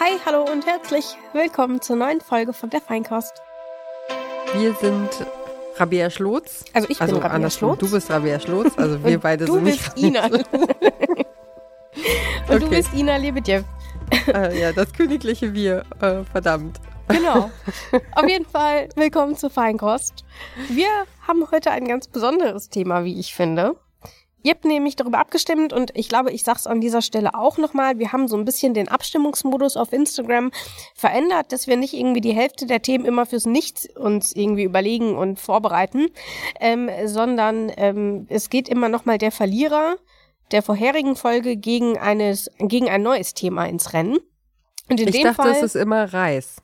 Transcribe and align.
Hi, 0.00 0.18
hallo 0.24 0.44
und 0.50 0.66
herzlich 0.66 1.16
willkommen 1.32 1.80
zur 1.80 1.96
neuen 1.96 2.20
Folge 2.20 2.52
von 2.52 2.70
der 2.70 2.80
Feinkost. 2.80 3.32
Wir 4.54 4.74
sind 4.74 5.08
Rabea 5.76 6.10
Schlotz. 6.10 6.64
Also 6.72 6.88
ich 6.90 7.00
also 7.00 7.14
bin 7.18 7.22
Rabea 7.26 7.50
Schlotz. 7.50 7.78
Du 7.80 7.90
bist 7.90 8.10
Rabea 8.10 8.38
Schlotz, 8.40 8.76
also 8.76 9.02
wir 9.04 9.18
beide 9.18 9.46
du 9.46 9.54
sind 9.54 9.64
bist 9.64 9.96
nicht 9.96 10.06
Ina. 10.06 10.24
und 10.26 10.44
du 12.48 12.66
Okay. 12.66 12.68
bist 12.68 12.92
Ina 12.94 13.16
Lebedjew. 13.16 13.62
äh, 14.32 14.60
ja, 14.60 14.72
das 14.72 14.92
königliche 14.92 15.54
Wir, 15.54 15.84
äh, 16.00 16.22
verdammt. 16.24 16.78
Genau. 17.08 17.50
Auf 18.14 18.28
jeden 18.28 18.46
Fall 18.46 18.88
willkommen 18.96 19.36
zur 19.36 19.50
Feinkost. 19.50 20.24
Wir 20.68 20.88
haben 21.26 21.50
heute 21.50 21.70
ein 21.70 21.86
ganz 21.86 22.08
besonderes 22.08 22.68
Thema, 22.68 23.04
wie 23.04 23.18
ich 23.18 23.34
finde. 23.34 23.76
Habt 24.46 24.64
nämlich 24.64 24.96
darüber 24.96 25.18
abgestimmt 25.18 25.72
und 25.72 25.90
ich 25.94 26.08
glaube, 26.08 26.30
ich 26.32 26.44
sage 26.44 26.58
es 26.58 26.66
an 26.66 26.80
dieser 26.80 27.02
Stelle 27.02 27.34
auch 27.34 27.58
nochmal. 27.58 27.98
Wir 27.98 28.12
haben 28.12 28.28
so 28.28 28.36
ein 28.36 28.44
bisschen 28.44 28.74
den 28.74 28.88
Abstimmungsmodus 28.88 29.76
auf 29.76 29.92
Instagram 29.92 30.50
verändert, 30.94 31.52
dass 31.52 31.66
wir 31.66 31.76
nicht 31.76 31.94
irgendwie 31.94 32.20
die 32.20 32.32
Hälfte 32.32 32.66
der 32.66 32.82
Themen 32.82 33.04
immer 33.04 33.26
fürs 33.26 33.46
Nichts 33.46 33.88
uns 33.96 34.34
irgendwie 34.34 34.64
überlegen 34.64 35.16
und 35.16 35.38
vorbereiten, 35.40 36.06
ähm, 36.60 36.90
sondern 37.06 37.72
ähm, 37.76 38.26
es 38.28 38.50
geht 38.50 38.68
immer 38.68 38.88
nochmal 38.88 39.18
der 39.18 39.32
Verlierer 39.32 39.96
der 40.52 40.62
vorherigen 40.62 41.16
Folge 41.16 41.56
gegen, 41.56 41.98
eines, 41.98 42.50
gegen 42.58 42.88
ein 42.88 43.02
neues 43.02 43.34
Thema 43.34 43.66
ins 43.66 43.92
Rennen. 43.92 44.18
Und 44.88 45.00
in 45.00 45.08
Ich 45.08 45.14
dem 45.14 45.24
dachte, 45.24 45.42
Fall, 45.42 45.50
es 45.52 45.62
ist 45.62 45.74
immer 45.76 46.12
Reis. 46.12 46.62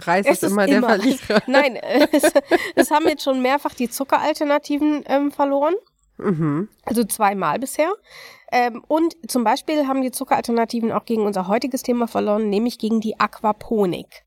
Reis 0.00 0.26
ist, 0.26 0.42
ist 0.42 0.50
immer 0.52 0.66
der 0.66 0.78
immer- 0.78 0.88
Verlierer. 0.88 1.42
Nein, 1.46 1.76
es, 2.12 2.32
es 2.76 2.90
haben 2.90 3.08
jetzt 3.08 3.24
schon 3.24 3.42
mehrfach 3.42 3.74
die 3.74 3.90
Zuckeralternativen 3.90 5.04
ähm, 5.06 5.32
verloren. 5.32 5.74
Mhm. 6.18 6.68
Also 6.84 7.04
zweimal 7.04 7.58
bisher. 7.58 7.92
Ähm, 8.50 8.84
und 8.86 9.14
zum 9.28 9.44
Beispiel 9.44 9.86
haben 9.86 10.02
die 10.02 10.10
Zuckeralternativen 10.10 10.92
auch 10.92 11.04
gegen 11.04 11.26
unser 11.26 11.48
heutiges 11.48 11.82
Thema 11.82 12.06
verloren, 12.06 12.50
nämlich 12.50 12.78
gegen 12.78 13.00
die 13.00 13.18
Aquaponik. 13.18 14.24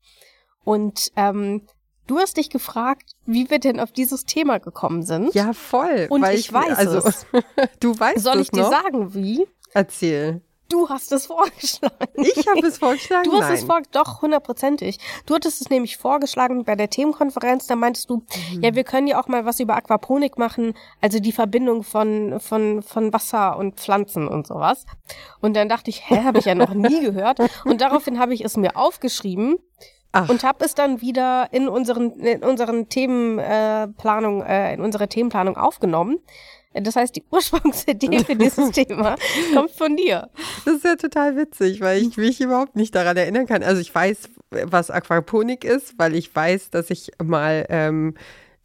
Und 0.64 1.12
ähm, 1.16 1.62
du 2.06 2.18
hast 2.18 2.36
dich 2.36 2.50
gefragt, 2.50 3.12
wie 3.24 3.50
wir 3.50 3.60
denn 3.60 3.78
auf 3.78 3.92
dieses 3.92 4.24
Thema 4.24 4.58
gekommen 4.58 5.02
sind. 5.02 5.34
Ja, 5.34 5.52
voll. 5.52 6.08
Und 6.10 6.22
weil 6.22 6.36
ich 6.36 6.52
weiß 6.52 6.76
also, 6.76 6.98
es. 6.98 7.26
du 7.80 7.98
weißt 7.98 8.18
Soll 8.18 8.40
ich 8.40 8.50
dir 8.50 8.62
noch? 8.62 8.70
sagen, 8.70 9.14
wie? 9.14 9.46
Erzähl. 9.72 10.42
Du 10.68 10.88
hast 10.88 11.12
es 11.12 11.26
vorgeschlagen. 11.26 11.94
Ich 12.16 12.46
habe 12.48 12.66
es 12.66 12.78
vorgeschlagen. 12.78 13.24
Du 13.24 13.32
hast 13.34 13.48
Nein. 13.48 13.54
es 13.54 13.64
vor, 13.64 13.80
doch, 13.92 14.22
hundertprozentig. 14.22 14.98
Du 15.24 15.34
hattest 15.34 15.60
es 15.60 15.70
nämlich 15.70 15.96
vorgeschlagen 15.96 16.64
bei 16.64 16.74
der 16.74 16.90
Themenkonferenz, 16.90 17.66
da 17.66 17.76
meintest 17.76 18.10
du, 18.10 18.16
Mhm. 18.52 18.62
ja, 18.62 18.74
wir 18.74 18.84
können 18.84 19.06
ja 19.06 19.20
auch 19.20 19.28
mal 19.28 19.44
was 19.44 19.60
über 19.60 19.76
Aquaponik 19.76 20.38
machen, 20.38 20.74
also 21.00 21.20
die 21.20 21.32
Verbindung 21.32 21.84
von, 21.84 22.40
von, 22.40 22.82
von 22.82 23.12
Wasser 23.12 23.56
und 23.56 23.76
Pflanzen 23.76 24.26
und 24.26 24.46
sowas. 24.46 24.86
Und 25.40 25.54
dann 25.54 25.68
dachte 25.68 25.90
ich, 25.90 26.08
hä, 26.10 26.24
habe 26.24 26.38
ich 26.38 26.46
ja 26.46 26.54
noch 26.54 26.74
nie 26.74 27.00
gehört. 27.04 27.38
Und 27.64 27.80
daraufhin 27.80 28.18
habe 28.18 28.34
ich 28.34 28.44
es 28.44 28.56
mir 28.56 28.76
aufgeschrieben 28.76 29.58
Ach, 30.12 30.28
und 30.28 30.44
habe 30.44 30.64
es 30.64 30.74
dann 30.74 31.00
wieder 31.00 31.48
in 31.52 31.68
unseren, 31.68 32.12
in 32.20 32.42
unseren 32.42 32.88
Themenplanung, 32.88 34.42
äh, 34.42 34.70
äh, 34.70 34.74
in 34.74 34.80
unsere 34.80 35.08
Themenplanung 35.08 35.56
aufgenommen. 35.56 36.18
Das 36.84 36.96
heißt, 36.96 37.16
die 37.16 37.24
Ursprungsidee 37.30 38.24
für 38.24 38.36
dieses 38.36 38.70
Thema 38.72 39.16
kommt 39.54 39.70
von 39.70 39.96
dir. 39.96 40.28
das 40.64 40.74
ist 40.76 40.84
ja 40.84 40.96
total 40.96 41.36
witzig, 41.36 41.80
weil 41.80 42.02
ich 42.02 42.16
mich 42.16 42.40
überhaupt 42.40 42.76
nicht 42.76 42.94
daran 42.94 43.16
erinnern 43.16 43.46
kann. 43.46 43.62
Also 43.62 43.80
ich 43.80 43.94
weiß, 43.94 44.28
was 44.50 44.90
Aquaponik 44.90 45.64
ist, 45.64 45.98
weil 45.98 46.14
ich 46.14 46.34
weiß, 46.34 46.70
dass 46.70 46.90
ich 46.90 47.10
mal 47.22 47.66
ähm, 47.68 48.14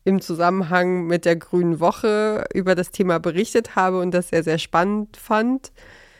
im 0.03 0.19
Zusammenhang 0.21 1.05
mit 1.05 1.25
der 1.25 1.35
Grünen 1.35 1.79
Woche 1.79 2.45
über 2.53 2.75
das 2.75 2.91
Thema 2.91 3.19
berichtet 3.19 3.75
habe 3.75 3.99
und 3.99 4.11
das 4.11 4.29
sehr, 4.29 4.43
sehr 4.43 4.57
spannend 4.57 5.17
fand. 5.17 5.71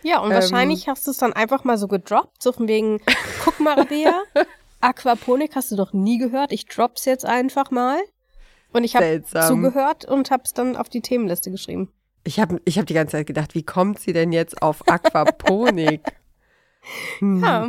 Ja, 0.03 0.19
und 0.19 0.29
Ähm. 0.31 0.35
wahrscheinlich 0.35 0.87
hast 0.87 1.05
du 1.07 1.11
es 1.11 1.17
dann 1.17 1.33
einfach 1.33 1.63
mal 1.63 1.77
so 1.77 1.87
gedroppt, 1.87 2.41
so 2.41 2.51
von 2.51 2.67
wegen, 2.67 2.99
guck 3.43 3.59
mal, 3.59 3.75
Rabea, 3.75 4.19
Aquaponik 4.81 5.55
hast 5.55 5.71
du 5.71 5.75
doch 5.75 5.93
nie 5.93 6.17
gehört, 6.17 6.51
ich 6.51 6.65
drop's 6.65 7.05
jetzt 7.05 7.25
einfach 7.25 7.69
mal. 7.71 7.99
Und 8.73 8.83
ich 8.83 8.95
habe 8.95 9.23
zugehört 9.23 10.05
und 10.05 10.31
habe 10.31 10.43
es 10.45 10.53
dann 10.53 10.75
auf 10.75 10.89
die 10.89 11.01
Themenliste 11.01 11.51
geschrieben. 11.51 11.91
Ich 12.23 12.39
habe 12.39 12.61
ich 12.65 12.77
hab 12.77 12.85
die 12.85 12.93
ganze 12.93 13.17
Zeit 13.17 13.27
gedacht, 13.27 13.55
wie 13.55 13.63
kommt 13.63 13.99
sie 13.99 14.13
denn 14.13 14.31
jetzt 14.31 14.61
auf 14.61 14.87
Aquaponik? 14.87 16.01
Hm. 17.19 17.43
Ja, 17.43 17.67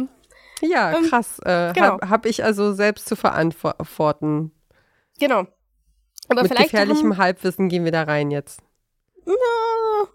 Ja, 0.63 0.97
Ähm, 0.97 1.05
krass. 1.05 1.39
Äh, 1.41 1.75
genau. 1.75 2.01
Habe 2.01 2.09
hab 2.09 2.25
ich 2.25 2.43
also 2.45 2.73
selbst 2.73 3.07
zu 3.07 3.15
verantworten. 3.15 4.53
genau. 5.19 5.47
Aber 6.29 6.43
Mit 6.43 6.53
vielleicht 6.53 6.71
gefährlichem 6.71 7.13
haben, 7.13 7.19
Halbwissen 7.19 7.69
gehen 7.69 7.85
wir 7.85 7.93
da 7.93 8.05
rein 8.05 8.31
jetzt. 8.31 8.63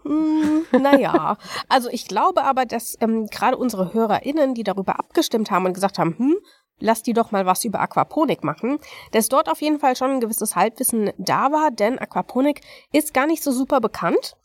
Hm, 0.02 0.64
naja, 0.72 1.38
also 1.68 1.88
ich 1.90 2.08
glaube 2.08 2.44
aber, 2.44 2.66
dass 2.66 2.96
ähm, 3.00 3.26
gerade 3.26 3.56
unsere 3.56 3.92
HörerInnen, 3.94 4.54
die 4.54 4.64
darüber 4.64 4.98
abgestimmt 4.98 5.50
haben 5.50 5.66
und 5.66 5.74
gesagt 5.74 5.98
haben, 5.98 6.16
hm, 6.18 6.36
lass 6.80 7.02
die 7.02 7.12
doch 7.12 7.30
mal 7.30 7.46
was 7.46 7.64
über 7.64 7.80
Aquaponik 7.80 8.44
machen, 8.44 8.78
dass 9.12 9.28
dort 9.28 9.50
auf 9.50 9.60
jeden 9.60 9.78
Fall 9.78 9.96
schon 9.96 10.10
ein 10.12 10.20
gewisses 10.20 10.56
Halbwissen 10.56 11.10
da 11.18 11.52
war, 11.52 11.70
denn 11.70 11.98
Aquaponik 11.98 12.60
ist 12.92 13.14
gar 13.14 13.26
nicht 13.26 13.42
so 13.42 13.52
super 13.52 13.80
bekannt. 13.80 14.36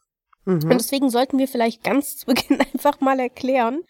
Und 0.45 0.63
Mhm. 0.65 0.69
deswegen 0.77 1.09
sollten 1.09 1.37
wir 1.39 1.47
vielleicht 1.47 1.83
ganz 1.83 2.17
zu 2.17 2.25
Beginn 2.25 2.59
einfach 2.73 2.99
mal 2.99 3.19
erklären, 3.19 3.81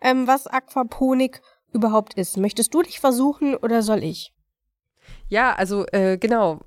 ähm, 0.00 0.26
was 0.26 0.46
Aquaponik 0.46 1.42
überhaupt 1.72 2.14
ist. 2.14 2.38
Möchtest 2.38 2.72
du 2.72 2.82
dich 2.82 2.98
versuchen 2.98 3.54
oder 3.54 3.82
soll 3.82 4.02
ich? 4.02 4.32
Ja, 5.28 5.52
also 5.54 5.84
äh, 5.92 6.16
genau. 6.16 6.60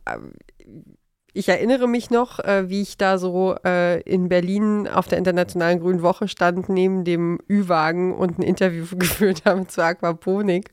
Ich 1.34 1.48
erinnere 1.48 1.88
mich 1.88 2.10
noch, 2.10 2.40
äh, 2.40 2.70
wie 2.70 2.82
ich 2.82 2.98
da 2.98 3.18
so 3.18 3.56
äh, 3.64 4.02
in 4.02 4.28
Berlin 4.28 4.88
auf 4.88 5.08
der 5.08 5.18
Internationalen 5.18 5.80
Grünen 5.80 6.02
Woche 6.02 6.28
stand, 6.28 6.68
neben 6.68 7.06
dem 7.06 7.40
Ü-Wagen 7.50 8.14
und 8.14 8.38
ein 8.38 8.42
Interview 8.42 8.86
geführt 8.98 9.44
habe 9.46 9.66
zur 9.68 9.86
Aquaponik 9.86 10.72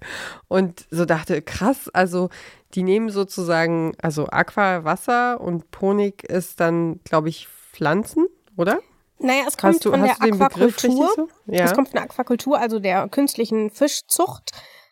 und 0.49 0.87
so 0.91 1.05
dachte, 1.05 1.43
krass, 1.43 1.89
also 1.93 2.29
die 2.75 2.83
nehmen 2.83 3.11
sozusagen, 3.11 3.93
also 4.03 4.27
Aqua 4.27 4.85
Wasser 4.85 5.41
und 5.41 5.71
Ponik 5.71 6.25
ist 6.25 6.59
dann, 6.59 7.01
glaube 7.05 7.29
ich, 7.29 7.49
Pflanzen, 7.73 8.27
oder? 8.57 8.81
Naja, 9.21 9.45
es 9.47 9.57
kommt 9.57 9.85
du, 9.85 9.91
von 9.91 10.03
hast 10.03 10.21
der 10.21 10.27
du 10.27 10.33
den 10.33 10.39
Begriff 10.39 10.77
richtig 10.77 10.91
Aquakultur. 10.91 11.29
so? 11.47 11.53
Ja. 11.53 11.65
Es 11.65 11.75
kommt 11.75 11.89
von 11.89 11.95
der 11.95 12.05
Aquakultur, 12.05 12.59
also 12.59 12.81
der 12.81 13.09
künstlichen 13.09 13.71
Fischzucht 13.71 14.51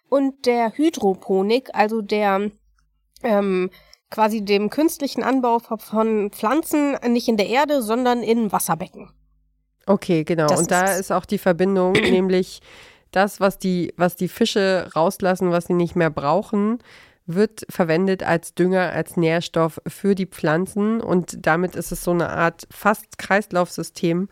und 0.09 0.47
der 0.47 0.73
Hydroponik, 0.77 1.71
also 1.73 2.03
der 2.03 2.51
ähm, 3.23 3.71
quasi 4.17 4.43
dem 4.43 4.71
künstlichen 4.71 5.23
Anbau 5.23 5.59
von 5.59 6.31
Pflanzen 6.31 6.97
nicht 7.07 7.29
in 7.29 7.37
der 7.37 7.49
Erde, 7.49 7.83
sondern 7.83 8.23
in 8.23 8.51
Wasserbecken. 8.51 9.11
Okay, 9.85 10.25
genau. 10.25 10.47
Das 10.47 10.59
und 10.59 10.71
da 10.71 10.85
ist 10.85 10.91
es. 10.93 11.01
ist 11.01 11.11
auch 11.13 11.27
die 11.27 11.37
Verbindung, 11.37 11.93
nämlich 11.93 12.63
das, 13.11 13.41
was 13.41 13.59
die, 13.59 13.93
was 13.99 14.17
die 14.17 14.29
Fische 14.29 14.89
rauslassen, 14.97 15.51
was 15.51 15.67
sie 15.67 15.75
nicht 15.75 15.97
mehr 15.97 16.09
brauchen, 16.09 16.79
wird 17.27 17.67
verwendet 17.69 18.23
als 18.23 18.55
Dünger, 18.55 18.91
als 18.91 19.19
Nährstoff 19.19 19.83
für 19.87 20.15
die 20.15 20.27
Pflanzen. 20.27 21.03
Und 21.03 21.47
damit 21.47 21.77
ist 21.77 21.93
es 21.93 22.03
so 22.03 22.13
eine 22.13 22.31
Art 22.31 22.67
fast 22.71 23.19
Kreislaufsystem, 23.19 24.31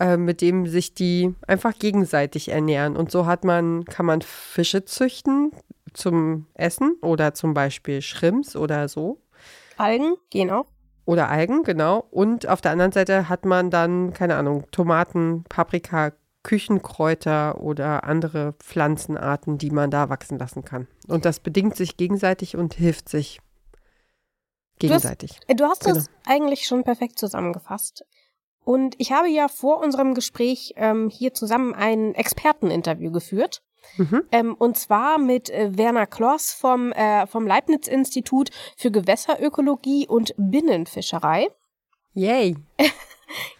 äh, 0.00 0.16
mit 0.16 0.40
dem 0.40 0.66
sich 0.66 0.94
die 0.94 1.32
einfach 1.46 1.78
gegenseitig 1.78 2.48
ernähren. 2.48 2.96
Und 2.96 3.12
so 3.12 3.26
hat 3.26 3.44
man, 3.44 3.84
kann 3.84 4.06
man 4.06 4.20
Fische 4.20 4.84
züchten 4.84 5.52
zum 5.94 6.46
Essen 6.54 6.96
oder 7.02 7.34
zum 7.34 7.54
Beispiel 7.54 8.02
Shrimps 8.02 8.56
oder 8.56 8.88
so. 8.88 9.20
Algen 9.76 10.14
gehen 10.30 10.50
auch. 10.50 10.66
Oder 11.04 11.28
Algen, 11.28 11.62
genau. 11.64 12.06
Und 12.10 12.46
auf 12.48 12.60
der 12.60 12.70
anderen 12.70 12.92
Seite 12.92 13.28
hat 13.28 13.44
man 13.44 13.70
dann, 13.70 14.12
keine 14.12 14.36
Ahnung, 14.36 14.66
Tomaten, 14.70 15.44
Paprika, 15.48 16.12
Küchenkräuter 16.44 17.60
oder 17.60 18.04
andere 18.04 18.54
Pflanzenarten, 18.54 19.58
die 19.58 19.70
man 19.70 19.90
da 19.90 20.08
wachsen 20.08 20.38
lassen 20.38 20.64
kann. 20.64 20.88
Und 21.08 21.24
das 21.24 21.40
bedingt 21.40 21.76
sich 21.76 21.96
gegenseitig 21.96 22.56
und 22.56 22.74
hilft 22.74 23.08
sich 23.08 23.40
gegenseitig. 24.78 25.40
Du 25.48 25.64
hast 25.64 25.86
das 25.86 26.06
Genau. 26.06 26.18
eigentlich 26.26 26.66
schon 26.66 26.84
perfekt 26.84 27.18
zusammengefasst. 27.18 28.04
Und 28.64 28.94
ich 28.98 29.12
habe 29.12 29.28
ja 29.28 29.48
vor 29.48 29.80
unserem 29.80 30.14
Gespräch 30.14 30.74
ähm, 30.76 31.08
hier 31.10 31.34
zusammen 31.34 31.74
ein 31.74 32.14
Experteninterview 32.14 33.10
geführt. 33.10 33.62
Mhm. 33.96 34.22
Ähm, 34.32 34.54
und 34.54 34.76
zwar 34.76 35.18
mit 35.18 35.50
äh, 35.50 35.76
Werner 35.76 36.06
Kloss 36.06 36.52
vom, 36.52 36.92
äh, 36.92 37.26
vom 37.26 37.46
Leibniz-Institut 37.46 38.50
für 38.76 38.90
Gewässerökologie 38.90 40.06
und 40.08 40.34
Binnenfischerei. 40.36 41.48
Yay. 42.14 42.56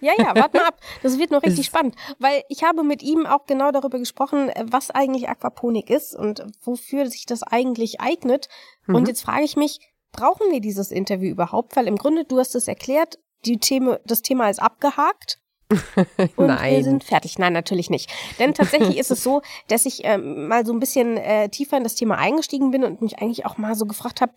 Ja, 0.01 0.13
ja, 0.19 0.35
warte 0.35 0.59
mal 0.59 0.67
ab. 0.67 0.81
Das 1.03 1.19
wird 1.19 1.31
noch 1.31 1.43
richtig 1.47 1.65
spannend, 1.65 1.95
weil 2.19 2.43
ich 2.51 2.63
habe 2.63 2.83
mit 2.83 3.03
ihm 3.03 3.25
auch 3.25 3.47
genau 3.47 3.71
darüber 3.71 3.99
gesprochen, 3.99 4.51
äh, 4.51 4.67
was 4.69 4.91
eigentlich 4.91 5.31
Aquaponik 5.31 5.89
ist 5.89 6.15
und 6.15 6.45
wofür 6.63 7.07
sich 7.09 7.25
das 7.25 7.43
eigentlich 7.43 8.01
eignet. 8.01 8.49
Und 8.87 9.03
Mhm. 9.03 9.07
jetzt 9.07 9.23
frage 9.23 9.45
ich 9.45 9.57
mich, 9.57 9.81
brauchen 10.13 10.51
wir 10.51 10.61
dieses 10.61 10.91
Interview 10.91 11.31
überhaupt? 11.31 11.75
Weil 11.75 11.87
im 11.89 11.97
Grunde, 11.97 12.25
du 12.27 12.39
hast 12.39 12.55
es 12.55 12.69
erklärt, 12.69 13.19
die 13.47 13.59
Thema, 13.59 13.99
das 14.05 14.21
Thema 14.21 14.51
ist 14.51 14.61
abgehakt. 14.61 15.39
Und 16.37 16.49
wir 16.49 16.55
Nein. 16.55 16.85
sind 16.85 17.05
fertig. 17.05 17.39
Nein, 17.39 17.53
natürlich 17.53 17.91
nicht. 17.91 18.11
Denn 18.39 18.55
tatsächlich 18.55 18.99
ist 18.99 19.11
es 19.11 19.23
so, 19.23 19.43
dass 19.69 19.87
ich 19.87 20.05
ähm, 20.05 20.49
mal 20.49 20.67
so 20.67 20.73
ein 20.73 20.81
bisschen 20.81 21.17
äh, 21.17 21.49
tiefer 21.49 21.77
in 21.77 21.83
das 21.83 21.95
Thema 21.95 22.19
eingestiegen 22.19 22.71
bin 22.71 22.85
und 22.85 23.01
mich 23.01 23.19
eigentlich 23.21 23.47
auch 23.47 23.59
mal 23.59 23.75
so 23.75 23.87
gefragt 23.87 24.21
habe, 24.21 24.33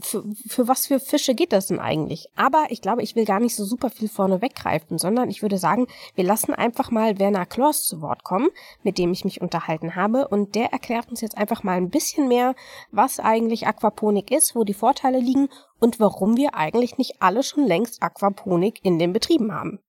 für, 0.00 0.24
für 0.46 0.68
was 0.68 0.86
für 0.86 1.00
Fische 1.00 1.34
geht 1.34 1.52
das 1.52 1.66
denn 1.66 1.78
eigentlich? 1.78 2.28
Aber 2.36 2.66
ich 2.70 2.80
glaube, 2.80 3.02
ich 3.02 3.16
will 3.16 3.24
gar 3.24 3.40
nicht 3.40 3.54
so 3.54 3.64
super 3.64 3.90
viel 3.90 4.08
vorne 4.08 4.42
weggreifen, 4.42 4.98
sondern 4.98 5.30
ich 5.30 5.42
würde 5.42 5.58
sagen, 5.58 5.86
wir 6.14 6.24
lassen 6.24 6.54
einfach 6.54 6.90
mal 6.90 7.18
Werner 7.18 7.46
Kloss 7.46 7.84
zu 7.84 8.00
Wort 8.00 8.24
kommen, 8.24 8.48
mit 8.82 8.98
dem 8.98 9.12
ich 9.12 9.24
mich 9.24 9.40
unterhalten 9.40 9.94
habe. 9.94 10.28
Und 10.28 10.54
der 10.54 10.72
erklärt 10.72 11.10
uns 11.10 11.20
jetzt 11.20 11.36
einfach 11.36 11.62
mal 11.62 11.76
ein 11.76 11.90
bisschen 11.90 12.28
mehr, 12.28 12.54
was 12.90 13.20
eigentlich 13.20 13.66
Aquaponik 13.66 14.30
ist, 14.30 14.54
wo 14.54 14.64
die 14.64 14.74
Vorteile 14.74 15.18
liegen 15.18 15.48
und 15.80 16.00
warum 16.00 16.36
wir 16.36 16.54
eigentlich 16.54 16.98
nicht 16.98 17.22
alle 17.22 17.42
schon 17.42 17.66
längst 17.66 18.02
Aquaponik 18.02 18.80
in 18.82 18.98
den 18.98 19.12
Betrieben 19.12 19.52
haben. 19.52 19.80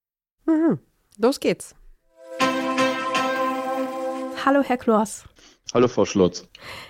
Mhm. 0.46 0.80
Los 1.18 1.40
geht's. 1.40 1.76
Hallo, 4.46 4.62
Herr 4.62 4.78
Kloss. 4.78 5.24
Hallo, 5.74 5.88
Frau 5.88 6.06
Schlotz. 6.06 6.48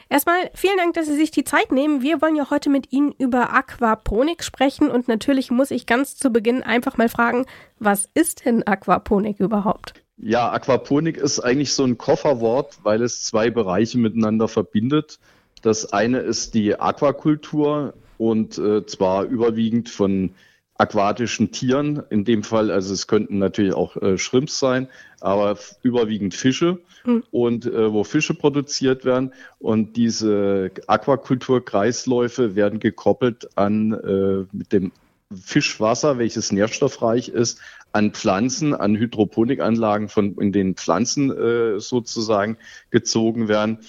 Erstmal 0.09 0.51
vielen 0.53 0.77
Dank, 0.77 0.93
dass 0.93 1.07
Sie 1.07 1.15
sich 1.15 1.31
die 1.31 1.43
Zeit 1.43 1.71
nehmen. 1.71 2.01
Wir 2.01 2.21
wollen 2.21 2.35
ja 2.35 2.49
heute 2.49 2.69
mit 2.69 2.91
Ihnen 2.91 3.13
über 3.17 3.53
Aquaponik 3.53 4.43
sprechen 4.43 4.91
und 4.91 5.07
natürlich 5.07 5.49
muss 5.49 5.71
ich 5.71 5.85
ganz 5.85 6.17
zu 6.17 6.29
Beginn 6.29 6.61
einfach 6.61 6.97
mal 6.97 7.09
fragen, 7.09 7.45
was 7.79 8.09
ist 8.13 8.45
denn 8.45 8.67
Aquaponik 8.67 9.39
überhaupt? 9.39 9.93
Ja, 10.17 10.51
Aquaponik 10.51 11.17
ist 11.17 11.39
eigentlich 11.39 11.73
so 11.73 11.83
ein 11.83 11.97
Kofferwort, 11.97 12.79
weil 12.83 13.01
es 13.01 13.23
zwei 13.23 13.49
Bereiche 13.49 13.97
miteinander 13.97 14.47
verbindet. 14.47 15.19
Das 15.61 15.91
eine 15.91 16.19
ist 16.19 16.53
die 16.53 16.79
Aquakultur 16.79 17.93
und 18.17 18.57
äh, 18.57 18.85
zwar 18.85 19.23
überwiegend 19.23 19.89
von 19.89 20.35
aquatischen 20.77 21.51
Tieren. 21.51 22.03
In 22.09 22.25
dem 22.25 22.43
Fall, 22.43 22.71
also 22.71 22.93
es 22.93 23.07
könnten 23.07 23.37
natürlich 23.37 23.73
auch 23.73 23.95
äh, 23.97 24.17
Shrimps 24.17 24.59
sein, 24.59 24.89
aber 25.21 25.57
überwiegend 25.83 26.33
Fische 26.33 26.79
mhm. 27.05 27.23
und 27.31 27.65
äh, 27.65 27.91
wo 27.91 28.03
Fische 28.03 28.33
produziert 28.33 29.05
werden. 29.05 29.33
Und 29.59 29.95
diese 29.95 30.71
Aquakulturkreisläufe 30.87 32.55
werden 32.55 32.79
gekoppelt 32.79 33.49
an 33.57 33.93
äh, 33.93 34.45
mit 34.55 34.73
dem 34.73 34.91
Fischwasser, 35.33 36.17
welches 36.17 36.51
nährstoffreich 36.51 37.29
ist, 37.29 37.59
an 37.91 38.11
Pflanzen, 38.11 38.73
an 38.73 38.95
Hydroponikanlagen 38.95 40.09
von 40.09 40.35
in 40.37 40.51
den 40.51 40.75
Pflanzen 40.75 41.31
äh, 41.31 41.79
sozusagen 41.79 42.57
gezogen 42.91 43.47
werden. 43.47 43.79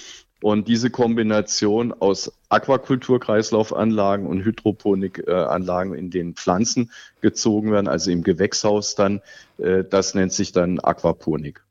Und 0.46 0.69
diese 0.69 0.90
Kombination 0.90 1.93
aus 1.93 2.32
Aquakulturkreislaufanlagen 2.50 4.28
und 4.28 4.44
Hydroponikanlagen 4.44 5.93
in 5.93 6.10
den 6.10 6.34
Pflanzen 6.34 6.93
gezogen 7.20 7.72
werden, 7.72 7.88
also 7.88 8.12
im 8.12 8.22
Gewächshaus 8.22 8.94
dann, 8.94 9.22
äh, 9.58 9.82
das 9.82 10.14
nennt 10.14 10.32
sich 10.32 10.52
dann 10.52 10.78
Aquaponik. 10.78 11.64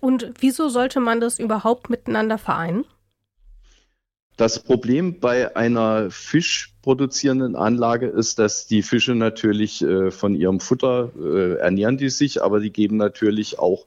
Und 0.00 0.30
wieso 0.40 0.68
sollte 0.68 1.00
man 1.00 1.20
das 1.20 1.38
überhaupt 1.38 1.88
miteinander 1.88 2.36
vereinen? 2.36 2.84
Das 4.36 4.62
Problem 4.62 5.20
bei 5.20 5.56
einer 5.56 6.10
fischproduzierenden 6.10 7.56
Anlage 7.56 8.08
ist, 8.08 8.38
dass 8.38 8.66
die 8.66 8.82
Fische 8.82 9.14
natürlich 9.14 9.80
äh, 9.80 10.10
von 10.10 10.34
ihrem 10.34 10.60
Futter 10.60 11.12
äh, 11.18 11.54
ernähren 11.60 11.96
die 11.96 12.10
sich, 12.10 12.42
aber 12.42 12.60
die 12.60 12.72
geben 12.72 12.98
natürlich 12.98 13.58
auch 13.58 13.86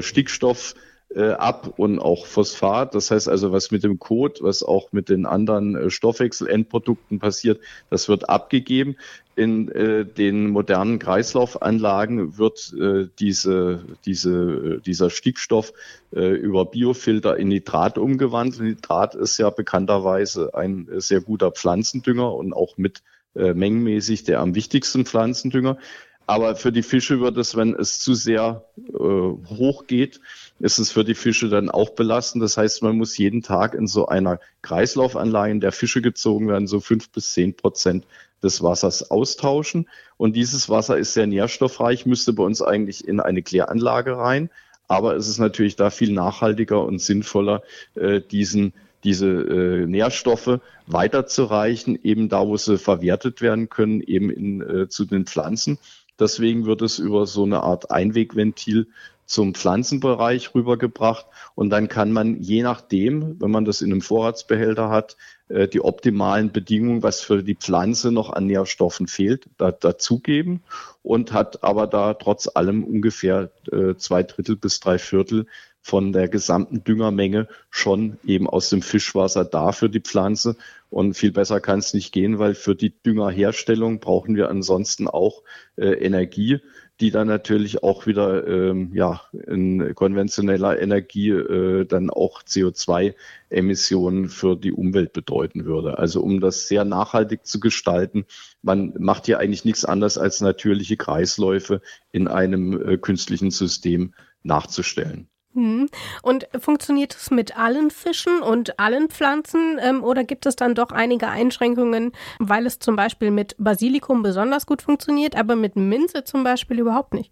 Stickstoff 0.00 0.74
äh, 1.14 1.30
ab 1.30 1.74
und 1.76 1.98
auch 1.98 2.26
Phosphat. 2.26 2.94
Das 2.94 3.10
heißt 3.10 3.28
also, 3.28 3.52
was 3.52 3.70
mit 3.70 3.84
dem 3.84 3.98
Kot, 3.98 4.42
was 4.42 4.62
auch 4.62 4.92
mit 4.92 5.08
den 5.08 5.26
anderen 5.26 5.76
äh, 5.76 5.90
Stoffwechselendprodukten 5.90 7.18
passiert, 7.18 7.60
das 7.90 8.08
wird 8.08 8.28
abgegeben. 8.28 8.96
In 9.36 9.68
äh, 9.68 10.04
den 10.04 10.50
modernen 10.50 10.98
Kreislaufanlagen 10.98 12.38
wird 12.38 12.72
äh, 12.78 13.08
diese, 13.18 13.84
diese, 14.04 14.80
dieser 14.84 15.10
Stickstoff 15.10 15.72
äh, 16.12 16.34
über 16.34 16.66
Biofilter 16.66 17.36
in 17.36 17.48
Nitrat 17.48 17.98
umgewandelt. 17.98 18.62
Nitrat 18.62 19.14
ist 19.14 19.38
ja 19.38 19.50
bekannterweise 19.50 20.54
ein 20.54 20.88
sehr 20.98 21.20
guter 21.20 21.50
Pflanzendünger 21.50 22.32
und 22.32 22.52
auch 22.52 22.76
mit 22.76 23.02
äh, 23.34 23.54
mengenmäßig 23.54 24.24
der 24.24 24.40
am 24.40 24.54
wichtigsten 24.54 25.04
Pflanzendünger. 25.04 25.78
Aber 26.26 26.56
für 26.56 26.72
die 26.72 26.82
Fische 26.82 27.20
wird 27.20 27.36
es, 27.36 27.56
wenn 27.56 27.74
es 27.74 28.00
zu 28.00 28.14
sehr 28.14 28.64
äh, 28.78 28.92
hoch 28.98 29.86
geht, 29.86 30.20
ist 30.58 30.78
es 30.78 30.90
für 30.90 31.04
die 31.04 31.14
Fische 31.14 31.48
dann 31.48 31.70
auch 31.70 31.90
belastend. 31.90 32.42
Das 32.42 32.56
heißt, 32.56 32.82
man 32.82 32.96
muss 32.96 33.18
jeden 33.18 33.42
Tag 33.42 33.74
in 33.74 33.86
so 33.86 34.06
einer 34.06 34.40
Kreislaufanlage, 34.62 35.52
in 35.52 35.60
der 35.60 35.72
Fische 35.72 36.00
gezogen 36.00 36.48
werden, 36.48 36.66
so 36.66 36.80
fünf 36.80 37.10
bis 37.10 37.32
zehn 37.32 37.54
Prozent 37.54 38.06
des 38.42 38.62
Wassers 38.62 39.10
austauschen. 39.10 39.88
Und 40.16 40.34
dieses 40.34 40.68
Wasser 40.68 40.96
ist 40.96 41.12
sehr 41.12 41.26
nährstoffreich, 41.26 42.06
müsste 42.06 42.32
bei 42.32 42.42
uns 42.42 42.62
eigentlich 42.62 43.06
in 43.06 43.20
eine 43.20 43.42
Kläranlage 43.42 44.16
rein. 44.16 44.50
Aber 44.88 45.16
es 45.16 45.28
ist 45.28 45.38
natürlich 45.38 45.76
da 45.76 45.90
viel 45.90 46.12
nachhaltiger 46.12 46.84
und 46.84 47.00
sinnvoller, 47.00 47.62
äh, 47.94 48.20
diesen 48.20 48.72
diese 49.04 49.26
äh, 49.26 49.86
Nährstoffe 49.86 50.60
weiterzureichen, 50.86 51.98
eben 52.02 52.30
da, 52.30 52.46
wo 52.46 52.56
sie 52.56 52.78
verwertet 52.78 53.42
werden 53.42 53.68
können, 53.68 54.00
eben 54.00 54.30
in, 54.30 54.62
äh, 54.62 54.88
zu 54.88 55.04
den 55.04 55.26
Pflanzen. 55.26 55.78
Deswegen 56.18 56.66
wird 56.66 56.82
es 56.82 56.98
über 56.98 57.26
so 57.26 57.44
eine 57.44 57.62
Art 57.62 57.90
Einwegventil 57.90 58.88
zum 59.26 59.54
Pflanzenbereich 59.54 60.54
rübergebracht. 60.54 61.26
Und 61.54 61.70
dann 61.70 61.88
kann 61.88 62.12
man 62.12 62.40
je 62.40 62.62
nachdem, 62.62 63.40
wenn 63.40 63.50
man 63.50 63.64
das 63.64 63.80
in 63.82 63.90
einem 63.90 64.00
Vorratsbehälter 64.00 64.90
hat, 64.90 65.16
äh, 65.48 65.68
die 65.68 65.80
optimalen 65.80 66.52
Bedingungen, 66.52 67.02
was 67.02 67.20
für 67.20 67.42
die 67.42 67.54
Pflanze 67.56 68.12
noch 68.12 68.30
an 68.30 68.46
Nährstoffen 68.46 69.06
fehlt, 69.06 69.48
da, 69.58 69.72
dazugeben 69.72 70.62
und 71.02 71.32
hat 71.32 71.62
aber 71.62 71.86
da 71.86 72.14
trotz 72.14 72.48
allem 72.54 72.84
ungefähr 72.84 73.50
äh, 73.70 73.94
zwei 73.96 74.22
Drittel 74.22 74.56
bis 74.56 74.80
drei 74.80 74.98
Viertel 74.98 75.46
von 75.86 76.14
der 76.14 76.28
gesamten 76.28 76.82
Düngermenge 76.82 77.46
schon 77.68 78.16
eben 78.24 78.48
aus 78.48 78.70
dem 78.70 78.80
Fischwasser 78.80 79.44
da 79.44 79.72
für 79.72 79.90
die 79.90 80.00
Pflanze. 80.00 80.56
Und 80.88 81.12
viel 81.12 81.30
besser 81.30 81.60
kann 81.60 81.80
es 81.80 81.92
nicht 81.92 82.10
gehen, 82.10 82.38
weil 82.38 82.54
für 82.54 82.74
die 82.74 82.94
Düngerherstellung 83.02 84.00
brauchen 84.00 84.34
wir 84.34 84.48
ansonsten 84.48 85.08
auch 85.08 85.42
äh, 85.76 85.88
Energie, 85.88 86.60
die 87.00 87.10
dann 87.10 87.26
natürlich 87.26 87.82
auch 87.82 88.06
wieder 88.06 88.46
ähm, 88.46 88.90
ja, 88.94 89.22
in 89.32 89.94
konventioneller 89.94 90.80
Energie 90.80 91.30
äh, 91.30 91.84
dann 91.86 92.10
auch 92.10 92.42
CO2-Emissionen 92.42 94.28
für 94.28 94.56
die 94.56 94.72
Umwelt 94.72 95.12
bedeuten 95.12 95.64
würde. 95.64 95.98
Also 95.98 96.22
um 96.22 96.40
das 96.40 96.68
sehr 96.68 96.84
nachhaltig 96.84 97.46
zu 97.46 97.58
gestalten, 97.58 98.26
man 98.62 98.94
macht 98.98 99.26
ja 99.26 99.38
eigentlich 99.38 99.64
nichts 99.64 99.84
anderes 99.84 100.18
als 100.18 100.40
natürliche 100.40 100.96
Kreisläufe 100.96 101.80
in 102.12 102.28
einem 102.28 102.80
äh, 102.88 102.96
künstlichen 102.96 103.50
System 103.50 104.14
nachzustellen. 104.44 105.28
Hm. 105.54 105.88
Und 106.22 106.48
funktioniert 106.58 107.14
es 107.14 107.30
mit 107.30 107.56
allen 107.56 107.90
Fischen 107.90 108.40
und 108.40 108.80
allen 108.80 109.08
Pflanzen 109.08 109.78
ähm, 109.80 110.02
oder 110.02 110.24
gibt 110.24 110.46
es 110.46 110.56
dann 110.56 110.74
doch 110.74 110.90
einige 110.90 111.28
Einschränkungen, 111.28 112.12
weil 112.40 112.66
es 112.66 112.80
zum 112.80 112.96
Beispiel 112.96 113.30
mit 113.30 113.54
Basilikum 113.58 114.22
besonders 114.22 114.66
gut 114.66 114.82
funktioniert, 114.82 115.36
aber 115.36 115.54
mit 115.54 115.76
Minze 115.76 116.24
zum 116.24 116.42
Beispiel 116.42 116.80
überhaupt 116.80 117.14
nicht? 117.14 117.30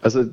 Also 0.00 0.24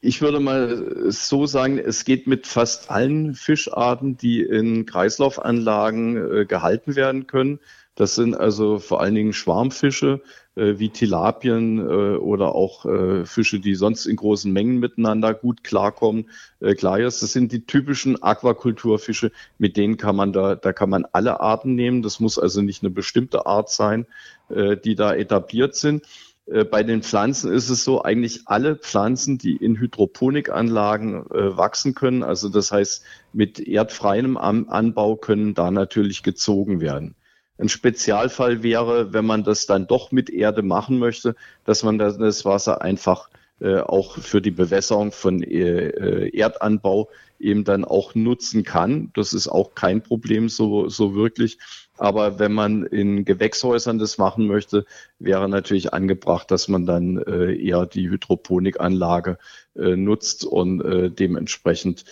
ich 0.00 0.20
würde 0.22 0.40
mal 0.40 1.10
so 1.10 1.46
sagen, 1.46 1.78
es 1.78 2.04
geht 2.04 2.26
mit 2.26 2.46
fast 2.46 2.90
allen 2.90 3.34
Fischarten, 3.34 4.16
die 4.16 4.40
in 4.40 4.86
Kreislaufanlagen 4.86 6.40
äh, 6.40 6.44
gehalten 6.46 6.96
werden 6.96 7.26
können. 7.26 7.60
Das 8.00 8.14
sind 8.14 8.34
also 8.34 8.78
vor 8.78 9.02
allen 9.02 9.14
Dingen 9.14 9.34
Schwarmfische 9.34 10.22
äh, 10.54 10.78
wie 10.78 10.88
Tilapien 10.88 11.78
äh, 11.80 12.16
oder 12.16 12.54
auch 12.54 12.86
äh, 12.86 13.26
Fische, 13.26 13.60
die 13.60 13.74
sonst 13.74 14.06
in 14.06 14.16
großen 14.16 14.50
Mengen 14.50 14.78
miteinander 14.78 15.34
gut 15.34 15.62
klarkommen. 15.64 16.30
Äh, 16.60 16.74
Klarjes, 16.76 17.20
das 17.20 17.34
sind 17.34 17.52
die 17.52 17.66
typischen 17.66 18.22
Aquakulturfische, 18.22 19.32
mit 19.58 19.76
denen 19.76 19.98
kann 19.98 20.16
man 20.16 20.32
da, 20.32 20.54
da 20.54 20.72
kann 20.72 20.88
man 20.88 21.04
alle 21.12 21.40
Arten 21.40 21.74
nehmen. 21.74 22.00
Das 22.00 22.20
muss 22.20 22.38
also 22.38 22.62
nicht 22.62 22.82
eine 22.82 22.88
bestimmte 22.88 23.44
Art 23.44 23.68
sein, 23.68 24.06
äh, 24.48 24.78
die 24.78 24.94
da 24.94 25.12
etabliert 25.12 25.74
sind. 25.74 26.06
Äh, 26.46 26.64
bei 26.64 26.82
den 26.82 27.02
Pflanzen 27.02 27.52
ist 27.52 27.68
es 27.68 27.84
so, 27.84 28.02
eigentlich 28.02 28.44
alle 28.46 28.76
Pflanzen, 28.76 29.36
die 29.36 29.56
in 29.56 29.78
Hydroponikanlagen 29.78 31.26
äh, 31.30 31.54
wachsen 31.58 31.94
können, 31.94 32.22
also 32.22 32.48
das 32.48 32.72
heißt 32.72 33.04
mit 33.34 33.60
erdfreiem 33.60 34.38
Anbau, 34.38 35.16
können 35.16 35.52
da 35.52 35.70
natürlich 35.70 36.22
gezogen 36.22 36.80
werden. 36.80 37.14
Ein 37.60 37.68
Spezialfall 37.68 38.62
wäre, 38.62 39.12
wenn 39.12 39.26
man 39.26 39.44
das 39.44 39.66
dann 39.66 39.86
doch 39.86 40.12
mit 40.12 40.30
Erde 40.30 40.62
machen 40.62 40.98
möchte, 40.98 41.36
dass 41.64 41.82
man 41.82 41.98
das 41.98 42.44
Wasser 42.44 42.80
einfach 42.80 43.28
äh, 43.60 43.80
auch 43.80 44.16
für 44.16 44.40
die 44.40 44.50
Bewässerung 44.50 45.12
von 45.12 45.42
äh, 45.42 45.88
äh, 45.88 46.36
Erdanbau 46.36 47.10
eben 47.38 47.64
dann 47.64 47.84
auch 47.84 48.14
nutzen 48.14 48.64
kann. 48.64 49.10
Das 49.14 49.34
ist 49.34 49.48
auch 49.48 49.74
kein 49.74 50.02
Problem 50.02 50.48
so, 50.48 50.88
so 50.88 51.14
wirklich. 51.14 51.58
Aber 51.98 52.38
wenn 52.38 52.52
man 52.52 52.84
in 52.84 53.26
Gewächshäusern 53.26 53.98
das 53.98 54.16
machen 54.16 54.46
möchte, 54.46 54.86
wäre 55.18 55.48
natürlich 55.48 55.92
angebracht, 55.92 56.50
dass 56.50 56.68
man 56.68 56.86
dann 56.86 57.18
äh, 57.18 57.54
eher 57.54 57.84
die 57.84 58.08
Hydroponikanlage 58.08 59.36
äh, 59.76 59.96
nutzt 59.96 60.44
und 60.46 60.80
äh, 60.80 61.10
dementsprechend 61.10 62.06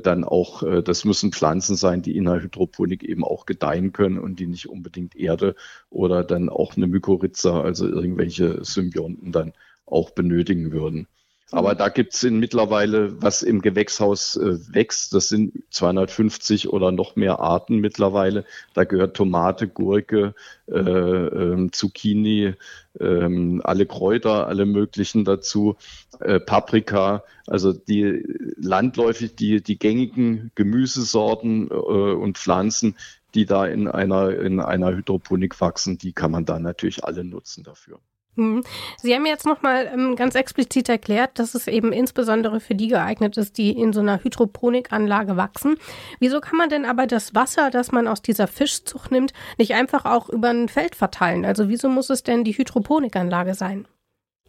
dann 0.00 0.24
auch, 0.24 0.62
äh, 0.62 0.82
das 0.82 1.04
müssen 1.04 1.32
Pflanzen 1.32 1.76
sein, 1.76 2.02
die 2.02 2.16
in 2.16 2.24
der 2.24 2.42
Hydroponik 2.42 3.02
eben 3.04 3.24
auch 3.24 3.46
gedeihen 3.46 3.92
können 3.92 4.18
und 4.18 4.40
die 4.40 4.46
nicht 4.46 4.68
unbedingt 4.68 5.16
Erde 5.16 5.54
oder 5.90 6.24
dann 6.24 6.48
auch 6.48 6.76
eine 6.76 6.86
Mykorrhiza, 6.86 7.60
also 7.60 7.86
irgendwelche 7.88 8.64
Symbionten 8.64 9.32
dann 9.32 9.52
auch 9.86 10.10
benötigen 10.10 10.72
würden. 10.72 11.08
Aber 11.52 11.74
da 11.74 11.88
gibt's 11.88 12.22
in 12.22 12.38
mittlerweile, 12.38 13.20
was 13.20 13.42
im 13.42 13.60
Gewächshaus 13.60 14.36
äh, 14.36 14.58
wächst, 14.72 15.14
das 15.14 15.28
sind 15.28 15.52
250 15.70 16.68
oder 16.68 16.92
noch 16.92 17.16
mehr 17.16 17.40
Arten 17.40 17.78
mittlerweile. 17.78 18.44
Da 18.72 18.84
gehört 18.84 19.16
Tomate, 19.16 19.66
Gurke, 19.66 20.34
äh, 20.68 20.78
ähm, 20.78 21.72
Zucchini, 21.72 22.54
ähm, 23.00 23.60
alle 23.64 23.86
Kräuter, 23.86 24.46
alle 24.46 24.64
möglichen 24.64 25.24
dazu, 25.24 25.76
äh, 26.20 26.38
Paprika, 26.38 27.24
also 27.48 27.72
die 27.72 28.22
landläufig 28.56 29.34
die, 29.34 29.60
die 29.60 29.78
gängigen 29.78 30.52
Gemüsesorten 30.54 31.68
äh, 31.68 31.74
und 31.74 32.38
Pflanzen, 32.38 32.96
die 33.34 33.46
da 33.46 33.66
in 33.66 33.88
einer, 33.88 34.38
in 34.38 34.60
einer 34.60 34.94
Hydroponik 34.94 35.60
wachsen, 35.60 35.98
die 35.98 36.12
kann 36.12 36.30
man 36.30 36.44
da 36.44 36.60
natürlich 36.60 37.04
alle 37.04 37.24
nutzen 37.24 37.64
dafür. 37.64 38.00
Mhm. 38.40 38.64
Sie 38.96 39.14
haben 39.14 39.26
jetzt 39.26 39.44
nochmal 39.44 39.90
ähm, 39.92 40.16
ganz 40.16 40.34
explizit 40.34 40.88
erklärt, 40.88 41.38
dass 41.38 41.54
es 41.54 41.66
eben 41.66 41.92
insbesondere 41.92 42.58
für 42.58 42.74
die 42.74 42.88
geeignet 42.88 43.36
ist, 43.36 43.58
die 43.58 43.70
in 43.70 43.92
so 43.92 44.00
einer 44.00 44.24
Hydroponikanlage 44.24 45.36
wachsen. 45.36 45.76
Wieso 46.20 46.40
kann 46.40 46.56
man 46.56 46.70
denn 46.70 46.86
aber 46.86 47.06
das 47.06 47.34
Wasser, 47.34 47.70
das 47.70 47.92
man 47.92 48.08
aus 48.08 48.22
dieser 48.22 48.46
Fischzucht 48.46 49.12
nimmt, 49.12 49.32
nicht 49.58 49.74
einfach 49.74 50.06
auch 50.06 50.30
über 50.30 50.48
ein 50.48 50.68
Feld 50.68 50.94
verteilen? 50.94 51.44
Also 51.44 51.68
wieso 51.68 51.90
muss 51.90 52.08
es 52.08 52.22
denn 52.22 52.42
die 52.44 52.56
Hydroponikanlage 52.56 53.54
sein? 53.54 53.86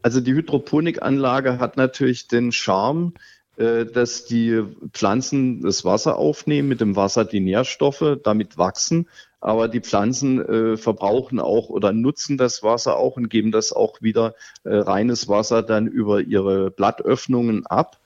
Also 0.01 0.21
die 0.21 0.33
Hydroponikanlage 0.33 1.59
hat 1.59 1.75
natürlich 1.75 2.27
den 2.29 2.53
Charme, 2.53 3.13
äh, 3.57 3.85
dass 3.85 4.25
die 4.25 4.63
Pflanzen 4.93 5.61
das 5.61 5.83
Wasser 5.83 6.17
aufnehmen, 6.17 6.69
mit 6.69 6.79
dem 6.79 6.95
Wasser 6.95 7.25
die 7.25 7.41
Nährstoffe, 7.41 8.17
damit 8.23 8.57
wachsen 8.57 9.07
aber 9.41 9.67
die 9.67 9.81
Pflanzen 9.81 10.39
äh, 10.39 10.77
verbrauchen 10.77 11.39
auch 11.39 11.69
oder 11.69 11.91
nutzen 11.91 12.37
das 12.37 12.63
Wasser 12.63 12.97
auch 12.97 13.17
und 13.17 13.29
geben 13.29 13.51
das 13.51 13.73
auch 13.73 14.01
wieder 14.01 14.35
äh, 14.63 14.75
reines 14.75 15.27
Wasser 15.27 15.63
dann 15.63 15.87
über 15.87 16.21
ihre 16.21 16.71
Blattöffnungen 16.71 17.65
ab. 17.65 17.97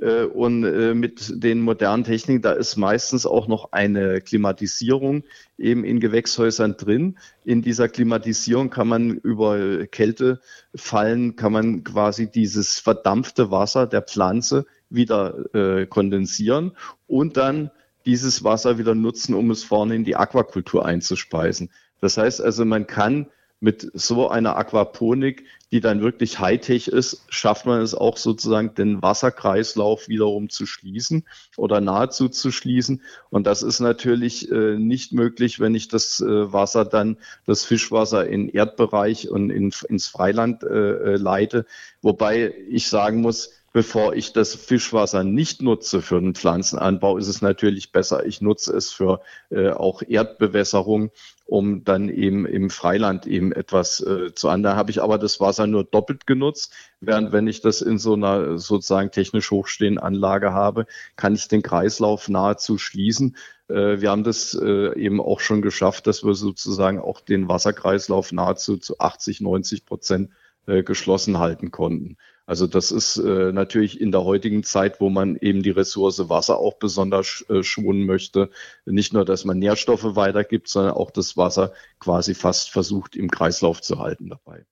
Äh, 0.00 0.24
und 0.24 0.64
äh, 0.64 0.94
mit 0.94 1.42
den 1.42 1.60
modernen 1.60 2.04
Techniken, 2.04 2.42
da 2.42 2.52
ist 2.52 2.76
meistens 2.76 3.26
auch 3.26 3.48
noch 3.48 3.72
eine 3.72 4.20
Klimatisierung 4.20 5.24
eben 5.58 5.84
in 5.84 6.00
Gewächshäusern 6.00 6.76
drin. 6.76 7.18
In 7.44 7.62
dieser 7.62 7.88
Klimatisierung 7.88 8.70
kann 8.70 8.88
man 8.88 9.10
über 9.10 9.86
Kältefallen, 9.86 11.36
kann 11.36 11.52
man 11.52 11.84
quasi 11.84 12.30
dieses 12.30 12.78
verdampfte 12.78 13.50
Wasser 13.50 13.86
der 13.86 14.02
Pflanze 14.02 14.66
wieder 14.88 15.54
äh, 15.54 15.86
kondensieren 15.86 16.72
und 17.06 17.36
dann 17.36 17.70
dieses 18.06 18.44
Wasser 18.44 18.78
wieder 18.78 18.94
nutzen, 18.94 19.34
um 19.34 19.50
es 19.50 19.64
vorne 19.64 19.94
in 19.94 20.04
die 20.04 20.16
Aquakultur 20.16 20.84
einzuspeisen. 20.84 21.70
Das 22.00 22.16
heißt 22.16 22.40
also, 22.40 22.64
man 22.64 22.86
kann 22.86 23.26
mit 23.60 23.90
so 23.92 24.28
einer 24.28 24.56
Aquaponik, 24.56 25.44
die 25.70 25.80
dann 25.80 26.00
wirklich 26.00 26.40
Hightech 26.40 26.88
ist, 26.88 27.26
schafft 27.28 27.66
man 27.66 27.82
es 27.82 27.94
auch 27.94 28.16
sozusagen, 28.16 28.74
den 28.74 29.02
Wasserkreislauf 29.02 30.08
wiederum 30.08 30.48
zu 30.48 30.64
schließen 30.64 31.26
oder 31.58 31.80
nahezu 31.82 32.28
zu 32.28 32.50
schließen. 32.50 33.02
Und 33.28 33.46
das 33.46 33.62
ist 33.62 33.80
natürlich 33.80 34.50
äh, 34.50 34.76
nicht 34.76 35.12
möglich, 35.12 35.60
wenn 35.60 35.74
ich 35.74 35.88
das 35.88 36.20
äh, 36.20 36.52
Wasser 36.52 36.86
dann, 36.86 37.18
das 37.46 37.64
Fischwasser 37.64 38.26
in 38.26 38.48
Erdbereich 38.48 39.28
und 39.28 39.50
in, 39.50 39.72
ins 39.88 40.08
Freiland 40.08 40.62
äh, 40.64 40.68
äh 40.68 41.16
leite. 41.16 41.66
Wobei 42.00 42.54
ich 42.68 42.88
sagen 42.88 43.20
muss, 43.20 43.59
bevor 43.72 44.14
ich 44.14 44.32
das 44.32 44.54
Fischwasser 44.54 45.22
nicht 45.24 45.62
nutze 45.62 46.02
für 46.02 46.20
den 46.20 46.34
Pflanzenanbau, 46.34 47.18
ist 47.18 47.28
es 47.28 47.40
natürlich 47.40 47.92
besser, 47.92 48.26
ich 48.26 48.40
nutze 48.40 48.76
es 48.76 48.90
für 48.90 49.20
äh, 49.50 49.70
auch 49.70 50.02
Erdbewässerung, 50.02 51.10
um 51.46 51.84
dann 51.84 52.08
eben 52.08 52.46
im 52.46 52.70
Freiland 52.70 53.26
eben 53.26 53.52
etwas 53.52 54.00
äh, 54.00 54.32
zu 54.34 54.48
an. 54.48 54.62
Da 54.62 54.76
habe 54.76 54.90
ich 54.90 55.02
aber 55.02 55.18
das 55.18 55.40
Wasser 55.40 55.66
nur 55.66 55.84
doppelt 55.84 56.26
genutzt, 56.26 56.72
während 57.00 57.32
wenn 57.32 57.46
ich 57.46 57.60
das 57.60 57.80
in 57.80 57.98
so 57.98 58.14
einer 58.14 58.58
sozusagen 58.58 59.10
technisch 59.10 59.50
hochstehenden 59.50 60.02
Anlage 60.02 60.52
habe, 60.52 60.86
kann 61.16 61.34
ich 61.34 61.48
den 61.48 61.62
Kreislauf 61.62 62.28
nahezu 62.28 62.78
schließen. 62.78 63.36
Äh, 63.68 64.00
wir 64.00 64.10
haben 64.10 64.24
das 64.24 64.54
äh, 64.54 64.98
eben 64.98 65.20
auch 65.20 65.40
schon 65.40 65.62
geschafft, 65.62 66.06
dass 66.06 66.24
wir 66.24 66.34
sozusagen 66.34 66.98
auch 66.98 67.20
den 67.20 67.48
Wasserkreislauf 67.48 68.32
nahezu 68.32 68.76
zu 68.78 68.98
80, 68.98 69.40
90 69.40 69.86
Prozent 69.86 70.30
äh, 70.66 70.82
geschlossen 70.82 71.38
halten 71.38 71.70
konnten. 71.70 72.16
Also 72.50 72.66
das 72.66 72.90
ist 72.90 73.16
äh, 73.16 73.52
natürlich 73.52 74.00
in 74.00 74.10
der 74.10 74.24
heutigen 74.24 74.64
Zeit, 74.64 75.00
wo 75.00 75.08
man 75.08 75.36
eben 75.36 75.62
die 75.62 75.70
Ressource 75.70 76.28
Wasser 76.28 76.58
auch 76.58 76.74
besonders 76.80 77.44
äh, 77.48 77.62
schonen 77.62 78.06
möchte, 78.06 78.50
nicht 78.84 79.12
nur, 79.12 79.24
dass 79.24 79.44
man 79.44 79.60
Nährstoffe 79.60 80.16
weitergibt, 80.16 80.66
sondern 80.66 80.94
auch 80.94 81.12
das 81.12 81.36
Wasser 81.36 81.72
quasi 82.00 82.34
fast 82.34 82.72
versucht 82.72 83.14
im 83.14 83.30
Kreislauf 83.30 83.80
zu 83.80 84.00
halten 84.00 84.30
dabei. 84.30 84.64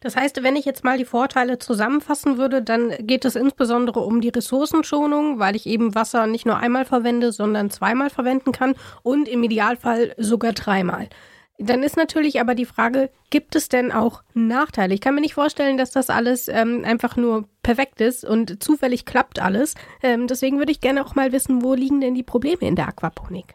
Das 0.00 0.16
heißt, 0.16 0.42
wenn 0.42 0.56
ich 0.56 0.64
jetzt 0.64 0.82
mal 0.82 0.98
die 0.98 1.04
Vorteile 1.04 1.60
zusammenfassen 1.60 2.36
würde, 2.36 2.62
dann 2.62 2.92
geht 3.06 3.24
es 3.24 3.36
insbesondere 3.36 4.00
um 4.00 4.20
die 4.20 4.30
Ressourcenschonung, 4.30 5.38
weil 5.38 5.54
ich 5.54 5.66
eben 5.66 5.94
Wasser 5.94 6.26
nicht 6.26 6.46
nur 6.46 6.56
einmal 6.56 6.84
verwende, 6.84 7.30
sondern 7.30 7.70
zweimal 7.70 8.10
verwenden 8.10 8.50
kann 8.50 8.74
und 9.04 9.28
im 9.28 9.44
Idealfall 9.44 10.16
sogar 10.18 10.52
dreimal. 10.52 11.08
Dann 11.58 11.84
ist 11.84 11.96
natürlich 11.96 12.40
aber 12.40 12.54
die 12.56 12.64
Frage, 12.64 13.10
gibt 13.30 13.54
es 13.54 13.68
denn 13.68 13.92
auch 13.92 14.24
Nachteile? 14.34 14.92
Ich 14.92 15.00
kann 15.00 15.14
mir 15.14 15.20
nicht 15.20 15.34
vorstellen, 15.34 15.78
dass 15.78 15.92
das 15.92 16.10
alles 16.10 16.48
ähm, 16.48 16.82
einfach 16.84 17.16
nur 17.16 17.48
perfekt 17.62 18.00
ist 18.00 18.24
und 18.24 18.62
zufällig 18.62 19.04
klappt 19.04 19.40
alles. 19.40 19.74
Ähm, 20.02 20.26
deswegen 20.26 20.58
würde 20.58 20.72
ich 20.72 20.80
gerne 20.80 21.04
auch 21.04 21.14
mal 21.14 21.30
wissen, 21.30 21.62
wo 21.62 21.74
liegen 21.74 22.00
denn 22.00 22.14
die 22.14 22.24
Probleme 22.24 22.62
in 22.62 22.74
der 22.74 22.88
Aquaponik? 22.88 23.54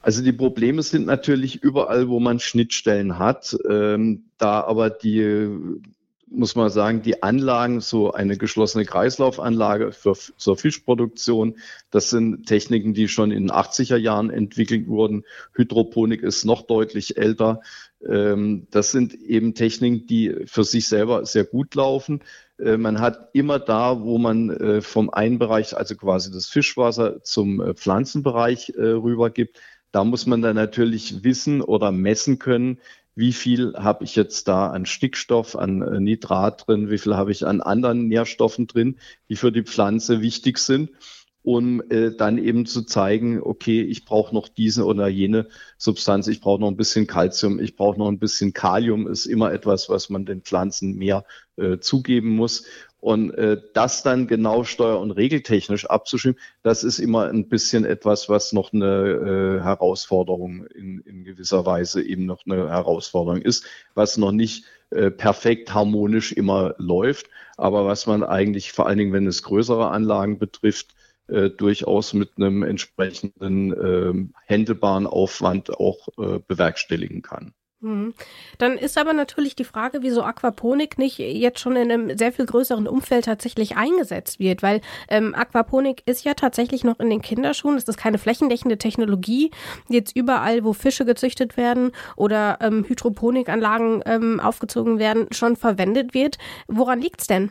Also 0.00 0.22
die 0.22 0.34
Probleme 0.34 0.82
sind 0.82 1.06
natürlich 1.06 1.62
überall, 1.62 2.08
wo 2.08 2.20
man 2.20 2.38
Schnittstellen 2.38 3.18
hat. 3.18 3.56
Ähm, 3.66 4.26
da 4.36 4.60
aber 4.60 4.90
die 4.90 5.22
muss 6.34 6.56
man 6.56 6.70
sagen, 6.70 7.02
die 7.02 7.22
Anlagen, 7.22 7.80
so 7.80 8.12
eine 8.12 8.36
geschlossene 8.36 8.84
Kreislaufanlage 8.84 9.92
für, 9.92 10.14
zur 10.14 10.56
Fischproduktion, 10.56 11.56
das 11.90 12.10
sind 12.10 12.46
Techniken, 12.46 12.94
die 12.94 13.08
schon 13.08 13.30
in 13.30 13.44
den 13.44 13.50
80er 13.50 13.96
Jahren 13.96 14.30
entwickelt 14.30 14.86
wurden. 14.88 15.24
Hydroponik 15.54 16.22
ist 16.22 16.44
noch 16.44 16.62
deutlich 16.62 17.16
älter. 17.16 17.60
Ähm, 18.06 18.66
das 18.70 18.90
sind 18.90 19.14
eben 19.14 19.54
Techniken, 19.54 20.06
die 20.06 20.34
für 20.46 20.64
sich 20.64 20.88
selber 20.88 21.24
sehr 21.26 21.44
gut 21.44 21.74
laufen. 21.74 22.20
Äh, 22.58 22.76
man 22.76 23.00
hat 23.00 23.30
immer 23.32 23.58
da, 23.58 24.00
wo 24.02 24.18
man 24.18 24.50
äh, 24.50 24.80
vom 24.80 25.10
einen 25.10 25.38
Bereich, 25.38 25.76
also 25.76 25.94
quasi 25.96 26.30
das 26.30 26.46
Fischwasser 26.46 27.22
zum 27.22 27.60
äh, 27.60 27.74
Pflanzenbereich 27.74 28.72
rübergibt, 28.76 29.60
da 29.92 30.02
muss 30.02 30.26
man 30.26 30.42
dann 30.42 30.56
natürlich 30.56 31.22
wissen 31.22 31.60
oder 31.60 31.92
messen 31.92 32.40
können, 32.40 32.80
wie 33.14 33.32
viel 33.32 33.74
habe 33.76 34.04
ich 34.04 34.16
jetzt 34.16 34.48
da 34.48 34.68
an 34.68 34.86
Stickstoff, 34.86 35.56
an 35.56 35.82
äh, 35.82 36.00
Nitrat 36.00 36.66
drin, 36.66 36.90
wie 36.90 36.98
viel 36.98 37.14
habe 37.14 37.32
ich 37.32 37.46
an 37.46 37.60
anderen 37.60 38.08
Nährstoffen 38.08 38.66
drin, 38.66 38.98
die 39.28 39.36
für 39.36 39.52
die 39.52 39.62
Pflanze 39.62 40.20
wichtig 40.20 40.58
sind, 40.58 40.90
um 41.42 41.82
äh, 41.90 42.10
dann 42.16 42.38
eben 42.38 42.66
zu 42.66 42.82
zeigen, 42.82 43.40
okay, 43.40 43.82
ich 43.82 44.04
brauche 44.04 44.34
noch 44.34 44.48
diese 44.48 44.84
oder 44.84 45.08
jene 45.08 45.48
Substanz, 45.78 46.26
ich 46.26 46.40
brauche 46.40 46.60
noch 46.60 46.68
ein 46.68 46.76
bisschen 46.76 47.06
Kalzium, 47.06 47.60
ich 47.60 47.76
brauche 47.76 47.98
noch 47.98 48.08
ein 48.08 48.18
bisschen 48.18 48.52
Kalium, 48.52 49.06
ist 49.06 49.26
immer 49.26 49.52
etwas, 49.52 49.88
was 49.88 50.08
man 50.10 50.24
den 50.24 50.42
Pflanzen 50.42 50.96
mehr 50.96 51.24
äh, 51.56 51.78
zugeben 51.78 52.30
muss. 52.30 52.64
Und 53.04 53.32
äh, 53.32 53.60
das 53.74 54.02
dann 54.02 54.28
genau 54.28 54.64
steuer- 54.64 54.98
und 54.98 55.10
regeltechnisch 55.10 55.84
abzustimmen, 55.84 56.38
das 56.62 56.84
ist 56.84 56.98
immer 56.98 57.28
ein 57.28 57.50
bisschen 57.50 57.84
etwas, 57.84 58.30
was 58.30 58.54
noch 58.54 58.72
eine 58.72 59.58
äh, 59.58 59.62
Herausforderung 59.62 60.64
in, 60.68 61.00
in 61.00 61.22
gewisser 61.22 61.66
Weise 61.66 62.02
eben 62.02 62.24
noch 62.24 62.46
eine 62.46 62.70
Herausforderung 62.70 63.42
ist, 63.42 63.66
was 63.92 64.16
noch 64.16 64.32
nicht 64.32 64.64
äh, 64.88 65.10
perfekt 65.10 65.74
harmonisch 65.74 66.32
immer 66.32 66.76
läuft, 66.78 67.26
aber 67.58 67.84
was 67.84 68.06
man 68.06 68.22
eigentlich 68.24 68.72
vor 68.72 68.86
allen 68.86 68.96
Dingen, 68.96 69.12
wenn 69.12 69.26
es 69.26 69.42
größere 69.42 69.90
Anlagen 69.90 70.38
betrifft, 70.38 70.94
äh, 71.28 71.50
durchaus 71.50 72.14
mit 72.14 72.30
einem 72.38 72.62
entsprechenden 72.62 73.74
äh, 73.74 74.30
händelbaren 74.46 75.06
Aufwand 75.06 75.68
auch 75.68 76.08
äh, 76.16 76.38
bewerkstelligen 76.38 77.20
kann. 77.20 77.52
Mhm. 77.80 78.14
Dann 78.58 78.78
ist 78.78 78.96
aber 78.96 79.12
natürlich 79.12 79.56
die 79.56 79.64
Frage, 79.64 79.98
wieso 80.00 80.22
Aquaponik 80.22 80.96
nicht 80.96 81.18
jetzt 81.18 81.60
schon 81.60 81.76
in 81.76 81.92
einem 81.92 82.16
sehr 82.16 82.32
viel 82.32 82.46
größeren 82.46 82.88
Umfeld 82.88 83.26
tatsächlich 83.26 83.76
eingesetzt 83.76 84.38
wird, 84.38 84.62
weil 84.62 84.80
ähm, 85.08 85.34
Aquaponik 85.34 86.02
ist 86.06 86.24
ja 86.24 86.34
tatsächlich 86.34 86.82
noch 86.82 86.98
in 86.98 87.10
den 87.10 87.20
Kinderschuhen. 87.20 87.76
Es 87.76 87.84
ist 87.84 87.98
keine 87.98 88.18
flächendeckende 88.18 88.78
Technologie, 88.78 89.50
jetzt 89.88 90.16
überall, 90.16 90.64
wo 90.64 90.72
Fische 90.72 91.04
gezüchtet 91.04 91.56
werden 91.56 91.92
oder 92.16 92.58
ähm, 92.62 92.84
Hydroponikanlagen 92.88 94.02
ähm, 94.06 94.40
aufgezogen 94.40 94.98
werden, 94.98 95.26
schon 95.32 95.56
verwendet 95.56 96.14
wird. 96.14 96.38
Woran 96.68 97.00
liegt's 97.00 97.26
denn? 97.26 97.50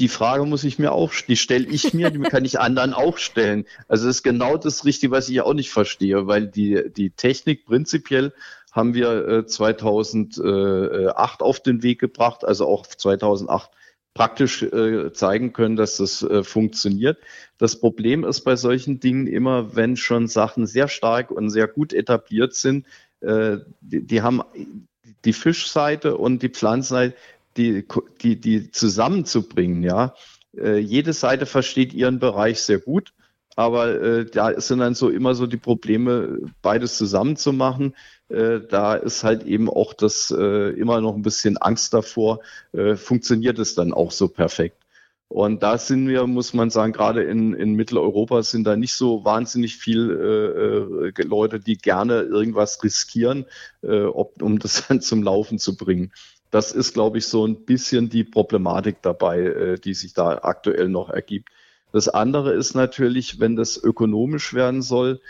die 0.00 0.08
Frage 0.08 0.46
muss 0.46 0.64
ich 0.64 0.78
mir 0.78 0.92
auch, 0.92 1.12
die 1.28 1.36
stelle 1.36 1.66
ich 1.66 1.92
mir, 1.92 2.10
die 2.10 2.20
kann 2.20 2.44
ich 2.44 2.58
anderen 2.58 2.94
auch 2.94 3.18
stellen. 3.18 3.66
Also 3.86 4.06
das 4.06 4.16
ist 4.16 4.22
genau 4.22 4.56
das 4.56 4.84
Richtige, 4.84 5.12
was 5.12 5.28
ich 5.28 5.40
auch 5.42 5.52
nicht 5.52 5.70
verstehe, 5.70 6.26
weil 6.26 6.46
die, 6.46 6.90
die 6.96 7.10
Technik 7.10 7.66
prinzipiell 7.66 8.32
haben 8.72 8.94
wir 8.94 9.28
äh, 9.28 9.46
2008 9.46 11.42
auf 11.42 11.60
den 11.60 11.82
Weg 11.82 12.00
gebracht, 12.00 12.44
also 12.44 12.66
auch 12.66 12.86
2008 12.86 13.70
praktisch 14.14 14.62
äh, 14.62 15.12
zeigen 15.12 15.52
können, 15.52 15.76
dass 15.76 15.96
das 15.98 16.22
äh, 16.22 16.42
funktioniert. 16.42 17.18
Das 17.58 17.78
Problem 17.78 18.24
ist 18.24 18.42
bei 18.42 18.56
solchen 18.56 19.00
Dingen 19.00 19.26
immer, 19.26 19.76
wenn 19.76 19.96
schon 19.96 20.26
Sachen 20.26 20.66
sehr 20.66 20.88
stark 20.88 21.30
und 21.30 21.50
sehr 21.50 21.68
gut 21.68 21.92
etabliert 21.92 22.54
sind, 22.54 22.86
äh, 23.20 23.58
die, 23.80 24.06
die 24.06 24.22
haben 24.22 24.42
die 25.24 25.32
Fischseite 25.32 26.16
und 26.16 26.42
die 26.42 26.48
Pflanzenseite, 26.48 27.14
die, 27.56 27.86
die, 28.22 28.40
die 28.40 28.70
zusammenzubringen, 28.70 29.82
ja. 29.82 30.14
Äh, 30.56 30.78
jede 30.78 31.12
Seite 31.12 31.46
versteht 31.46 31.92
ihren 31.92 32.18
Bereich 32.18 32.62
sehr 32.62 32.78
gut, 32.78 33.12
aber 33.56 34.00
äh, 34.00 34.24
da 34.26 34.58
sind 34.60 34.78
dann 34.78 34.94
so 34.94 35.08
immer 35.08 35.34
so 35.34 35.46
die 35.46 35.56
Probleme, 35.56 36.38
beides 36.62 36.96
zusammenzumachen. 36.96 37.94
Äh, 38.28 38.60
da 38.68 38.94
ist 38.94 39.24
halt 39.24 39.44
eben 39.44 39.68
auch 39.68 39.92
das 39.92 40.34
äh, 40.36 40.70
immer 40.70 41.00
noch 41.00 41.14
ein 41.14 41.22
bisschen 41.22 41.56
Angst 41.56 41.92
davor, 41.92 42.40
äh, 42.72 42.96
funktioniert 42.96 43.58
es 43.58 43.74
dann 43.74 43.92
auch 43.92 44.12
so 44.12 44.28
perfekt. 44.28 44.76
Und 45.28 45.62
da 45.62 45.78
sind 45.78 46.08
wir, 46.08 46.26
muss 46.26 46.54
man 46.54 46.70
sagen, 46.70 46.92
gerade 46.92 47.22
in, 47.22 47.54
in 47.54 47.74
Mitteleuropa 47.74 48.42
sind 48.42 48.64
da 48.64 48.74
nicht 48.74 48.94
so 48.94 49.24
wahnsinnig 49.24 49.76
viel 49.76 50.10
äh, 50.10 51.08
äh 51.08 51.22
Leute, 51.22 51.60
die 51.60 51.78
gerne 51.78 52.22
irgendwas 52.22 52.82
riskieren, 52.82 53.46
äh, 53.82 54.02
ob, 54.02 54.42
um 54.42 54.58
das 54.58 54.84
dann 54.88 55.00
zum 55.00 55.22
Laufen 55.22 55.60
zu 55.60 55.76
bringen. 55.76 56.12
Das 56.50 56.72
ist, 56.72 56.94
glaube 56.94 57.18
ich, 57.18 57.26
so 57.26 57.46
ein 57.46 57.64
bisschen 57.64 58.08
die 58.10 58.24
Problematik 58.24 59.02
dabei, 59.02 59.38
äh, 59.40 59.78
die 59.78 59.94
sich 59.94 60.14
da 60.14 60.40
aktuell 60.42 60.88
noch 60.88 61.10
ergibt. 61.10 61.50
Das 61.92 62.08
andere 62.08 62.52
ist 62.52 62.74
natürlich, 62.74 63.40
wenn 63.40 63.56
das 63.56 63.82
ökonomisch 63.82 64.54
werden 64.54 64.82
soll, 64.82 65.20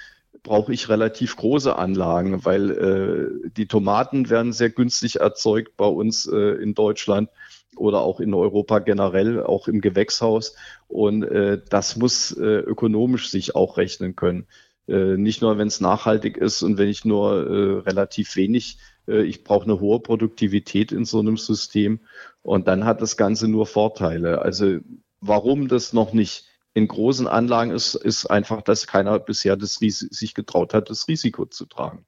brauche 0.42 0.72
ich 0.72 0.88
relativ 0.88 1.36
große 1.36 1.76
Anlagen, 1.76 2.44
weil 2.44 2.70
äh, 2.70 3.50
die 3.56 3.66
Tomaten 3.66 4.30
werden 4.30 4.52
sehr 4.52 4.70
günstig 4.70 5.16
erzeugt 5.20 5.76
bei 5.76 5.86
uns 5.86 6.26
äh, 6.26 6.62
in 6.62 6.74
Deutschland 6.74 7.28
oder 7.76 8.00
auch 8.00 8.20
in 8.20 8.34
Europa 8.34 8.78
generell, 8.78 9.42
auch 9.42 9.68
im 9.68 9.80
Gewächshaus. 9.80 10.54
Und 10.88 11.22
äh, 11.24 11.60
das 11.68 11.96
muss 11.96 12.32
äh, 12.32 12.42
ökonomisch 12.42 13.28
sich 13.30 13.54
auch 13.54 13.76
rechnen 13.76 14.16
können. 14.16 14.46
Äh, 14.88 15.16
nicht 15.16 15.42
nur, 15.42 15.58
wenn 15.58 15.68
es 15.68 15.80
nachhaltig 15.80 16.36
ist 16.36 16.62
und 16.62 16.78
wenn 16.78 16.88
ich 16.88 17.04
nur 17.04 17.46
äh, 17.46 17.78
relativ 17.80 18.36
wenig, 18.36 18.78
äh, 19.06 19.22
ich 19.22 19.44
brauche 19.44 19.64
eine 19.64 19.80
hohe 19.80 20.00
Produktivität 20.00 20.90
in 20.92 21.04
so 21.04 21.20
einem 21.20 21.36
System. 21.36 22.00
Und 22.42 22.66
dann 22.66 22.84
hat 22.84 23.02
das 23.02 23.16
Ganze 23.16 23.46
nur 23.46 23.66
Vorteile. 23.66 24.42
Also 24.42 24.78
warum 25.20 25.68
das 25.68 25.92
noch 25.92 26.12
nicht 26.12 26.49
in 26.74 26.88
großen 26.88 27.26
Anlagen 27.26 27.70
ist, 27.70 27.94
ist 27.94 28.26
einfach, 28.26 28.62
dass 28.62 28.86
keiner 28.86 29.18
bisher 29.18 29.56
das 29.56 29.74
sich 29.74 30.34
getraut 30.34 30.74
hat, 30.74 30.90
das 30.90 31.08
Risiko 31.08 31.46
zu 31.46 31.66
tragen. 31.66 32.06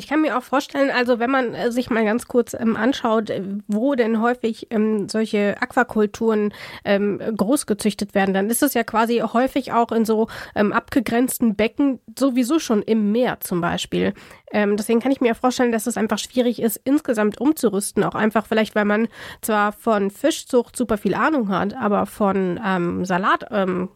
Ich 0.00 0.06
kann 0.06 0.22
mir 0.22 0.38
auch 0.38 0.42
vorstellen, 0.42 0.88
also 0.88 1.18
wenn 1.18 1.30
man 1.30 1.52
äh, 1.52 1.70
sich 1.70 1.90
mal 1.90 2.06
ganz 2.06 2.26
kurz 2.26 2.54
ähm, 2.54 2.74
anschaut, 2.74 3.28
äh, 3.28 3.42
wo 3.68 3.94
denn 3.94 4.22
häufig 4.22 4.68
ähm, 4.70 5.10
solche 5.10 5.60
Aquakulturen 5.60 6.54
ähm, 6.86 7.20
groß 7.36 7.66
gezüchtet 7.66 8.14
werden, 8.14 8.32
dann 8.32 8.48
ist 8.48 8.62
es 8.62 8.72
ja 8.72 8.82
quasi 8.82 9.18
häufig 9.18 9.72
auch 9.72 9.92
in 9.92 10.06
so 10.06 10.28
ähm, 10.54 10.72
abgegrenzten 10.72 11.54
Becken, 11.54 12.00
sowieso 12.18 12.58
schon 12.58 12.80
im 12.80 13.12
Meer 13.12 13.40
zum 13.40 13.60
Beispiel. 13.60 14.14
Ähm, 14.52 14.78
deswegen 14.78 15.00
kann 15.00 15.12
ich 15.12 15.20
mir 15.20 15.34
vorstellen, 15.34 15.70
dass 15.70 15.86
es 15.86 15.98
einfach 15.98 16.18
schwierig 16.18 16.62
ist, 16.62 16.80
insgesamt 16.82 17.38
umzurüsten. 17.38 18.02
Auch 18.02 18.14
einfach 18.14 18.46
vielleicht, 18.46 18.74
weil 18.74 18.86
man 18.86 19.06
zwar 19.42 19.72
von 19.72 20.10
Fischzucht 20.10 20.76
super 20.76 20.96
viel 20.96 21.12
Ahnung 21.12 21.50
hat, 21.50 21.74
aber 21.74 22.06
von 22.06 22.58
ähm, 22.64 23.04
Salat 23.04 23.44
ähm, 23.50 23.90